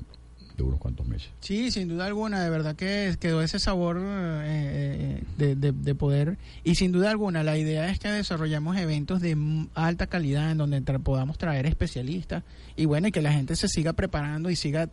unos 0.63 0.79
cuantos 0.79 1.07
meses. 1.07 1.29
Sí, 1.39 1.71
sin 1.71 1.87
duda 1.87 2.05
alguna, 2.05 2.43
de 2.43 2.49
verdad 2.49 2.75
que 2.75 3.15
quedó 3.19 3.41
ese 3.41 3.59
sabor 3.59 3.99
eh, 4.01 5.21
eh, 5.39 5.55
de, 5.57 5.95
poder 5.95 6.37
y 6.63 6.75
sin 6.75 6.91
duda 6.91 7.09
alguna 7.11 7.43
la 7.43 7.57
idea 7.57 7.89
es 7.89 7.99
que 7.99 8.09
desarrollemos 8.09 8.77
eventos 8.77 9.21
de 9.21 9.37
alta 9.73 10.07
calidad 10.07 10.51
en 10.51 10.57
donde 10.57 10.81
podamos 10.99 11.37
traer 11.37 11.65
especialistas 11.65 12.43
y 12.75 12.85
bueno, 12.85 13.07
y 13.07 13.11
que 13.11 13.21
la 13.21 13.31
gente 13.31 13.55
se 13.55 13.67
siga 13.67 13.93
preparando 13.93 14.49
y 14.49 14.55
siga 14.55 14.89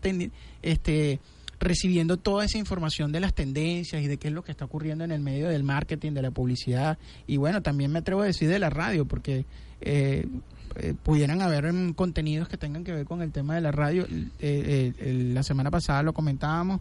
este 0.62 1.20
recibiendo 1.58 2.16
toda 2.16 2.44
esa 2.44 2.58
información 2.58 3.12
de 3.12 3.20
las 3.20 3.34
tendencias 3.34 4.02
y 4.02 4.08
de 4.08 4.16
qué 4.18 4.28
es 4.28 4.34
lo 4.34 4.42
que 4.42 4.50
está 4.50 4.64
ocurriendo 4.64 5.04
en 5.04 5.12
el 5.12 5.20
medio 5.20 5.48
del 5.48 5.62
marketing, 5.62 6.12
de 6.12 6.22
la 6.22 6.30
publicidad 6.30 6.98
y 7.26 7.36
bueno, 7.36 7.62
también 7.62 7.90
me 7.92 8.00
atrevo 8.00 8.22
a 8.22 8.26
decir 8.26 8.48
de 8.48 8.58
la 8.58 8.70
radio 8.70 9.04
porque 9.04 9.46
eh, 9.80 10.26
eh, 10.76 10.94
pudieran 11.00 11.42
haber 11.42 11.72
mm, 11.72 11.94
contenidos 11.94 12.48
que 12.48 12.56
tengan 12.56 12.84
que 12.84 12.92
ver 12.92 13.04
con 13.04 13.22
el 13.22 13.32
tema 13.32 13.54
de 13.54 13.60
la 13.60 13.72
radio. 13.72 14.06
Eh, 14.38 15.30
la 15.32 15.42
semana 15.42 15.70
pasada 15.70 16.02
lo 16.02 16.12
comentábamos. 16.12 16.80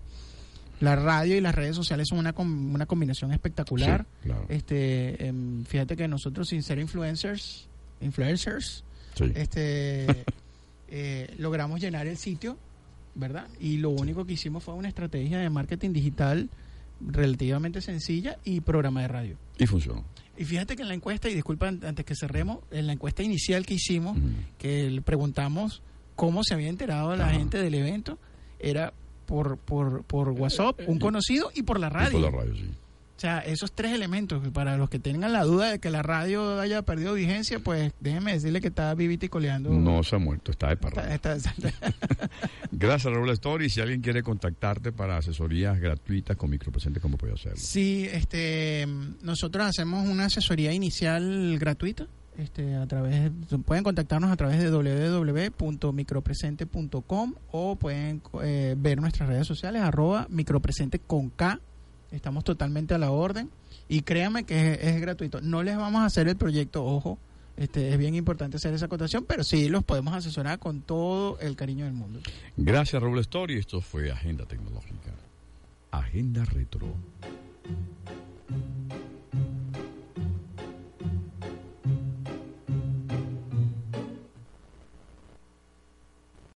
La 0.80 0.96
radio 0.96 1.38
y 1.38 1.42
las 1.42 1.54
redes 1.54 1.76
sociales 1.76 2.08
son 2.08 2.18
una, 2.18 2.34
una 2.38 2.86
combinación 2.88 3.32
espectacular. 3.32 4.06
Este, 4.50 5.28
em, 5.28 5.64
fíjate 5.64 5.96
que 5.96 6.08
nosotros 6.08 6.48
sin 6.48 6.64
ser 6.64 6.80
influencers, 6.80 7.68
influencers, 8.02 8.84
este, 9.36 10.26
logramos 11.38 11.80
llenar 11.80 12.08
el 12.08 12.18
sitio 12.18 12.58
¿verdad? 13.16 13.48
Y 13.60 13.78
lo 13.78 13.90
único 13.90 14.26
que 14.26 14.34
hicimos 14.34 14.64
fue 14.64 14.74
una 14.74 14.88
estrategia 14.88 15.40
de 15.40 15.50
marketing 15.50 15.92
digital 15.92 16.50
relativamente 17.00 17.82
sencilla 17.82 18.38
y 18.44 18.62
programa 18.62 19.02
de 19.02 19.08
radio. 19.08 19.38
Y 19.58 19.66
funcionó. 19.66 20.06
Y 20.42 20.44
fíjate 20.44 20.76
que 20.76 20.82
en 20.82 20.88
la 20.88 20.96
encuesta, 20.96 21.30
y 21.30 21.36
disculpa 21.36 21.68
antes 21.68 22.04
que 22.04 22.16
cerremos, 22.16 22.62
en 22.72 22.88
la 22.88 22.94
encuesta 22.94 23.22
inicial 23.22 23.64
que 23.64 23.76
hicimos, 23.76 24.18
que 24.58 24.90
le 24.90 25.04
preguntamos 25.04 25.84
cómo 26.16 26.44
se 26.44 26.56
había 26.56 26.68
enterado 26.68 27.16
la 27.16 27.30
gente 27.30 27.60
del 27.60 27.76
evento, 27.76 28.18
era 28.58 28.92
por, 29.28 29.60
por, 29.60 30.04
por 30.04 30.30
WhatsApp, 30.30 30.80
un 30.88 30.98
conocido, 30.98 31.52
y 31.54 31.62
por 31.62 31.80
la 31.80 31.90
radio. 31.90 32.14
por 32.14 32.22
la 32.22 32.32
radio, 32.32 32.56
sí. 32.56 32.72
O 33.18 33.20
sea, 33.22 33.38
esos 33.42 33.72
tres 33.72 33.92
elementos, 33.92 34.42
para 34.50 34.78
los 34.78 34.90
que 34.90 34.98
tengan 34.98 35.32
la 35.32 35.44
duda 35.44 35.70
de 35.70 35.78
que 35.78 35.92
la 35.92 36.02
radio 36.02 36.60
haya 36.60 36.82
perdido 36.82 37.14
vigencia, 37.14 37.60
pues 37.60 37.94
déjenme 38.00 38.34
decirle 38.34 38.62
que 38.62 38.70
está 38.70 38.92
vivita 38.96 39.28
y 39.28 39.30
coleando. 39.30 39.70
No 39.70 40.02
se 40.02 40.16
ha 40.16 40.18
muerto, 40.18 40.50
está 40.50 40.70
de 40.70 40.78
parranda. 40.78 41.20
Gracias, 42.82 43.14
Raúl 43.14 43.30
Story. 43.30 43.70
Si 43.70 43.80
alguien 43.80 44.02
quiere 44.02 44.24
contactarte 44.24 44.92
para 44.92 45.18
asesorías 45.18 45.80
gratuitas 45.80 46.36
con 46.36 46.50
micropresente, 46.50 47.00
¿cómo 47.00 47.16
puede 47.18 47.34
hacerlo? 47.34 47.58
Sí, 47.58 48.10
este, 48.12 48.88
nosotros 49.22 49.68
hacemos 49.68 50.08
una 50.08 50.26
asesoría 50.26 50.74
inicial 50.74 51.60
gratuita. 51.60 52.08
Este, 52.38 52.76
a 52.76 52.88
través 52.88 53.30
pueden 53.66 53.84
contactarnos 53.84 54.32
a 54.32 54.38
través 54.38 54.58
de 54.60 54.72
www.micropresente.com 54.72 57.34
o 57.52 57.76
pueden 57.76 58.22
eh, 58.42 58.74
ver 58.78 59.02
nuestras 59.02 59.28
redes 59.30 59.46
sociales 59.46 59.82
arroba 59.82 60.28
micropresente 60.30 60.98
con 60.98 61.30
K 61.30 61.60
Estamos 62.12 62.44
totalmente 62.44 62.94
a 62.94 62.98
la 62.98 63.12
orden 63.12 63.50
y 63.88 64.02
créanme 64.02 64.44
que 64.44 64.80
es, 64.82 65.00
gratuito. 65.00 65.40
No 65.42 65.64
les 65.64 65.78
vamos 65.78 66.02
a 66.02 66.06
hacer 66.06 66.28
el 66.28 66.36
proyecto, 66.36 66.86
ojo, 66.86 67.18
este, 67.62 67.90
es 67.92 67.98
bien 68.00 68.16
importante 68.16 68.58
hacer 68.58 68.74
esa 68.74 68.86
acotación, 68.86 69.24
pero 69.28 69.44
sí 69.44 69.70
los 69.70 69.84
podemos 69.84 70.16
asesorar 70.16 70.58
con 70.58 70.82
todo 70.82 71.40
el 71.40 71.56
cariño 71.56 71.86
del 71.86 71.94
mundo. 71.94 72.20
Gracias, 72.58 73.00
Raúl 73.00 73.20
Story. 73.20 73.60
Esto 73.60 73.82
fue 73.82 74.12
Agenda 74.12 74.46
Tecnológica. 74.46 75.14
Agenda 75.92 76.44
Retro. 76.46 76.88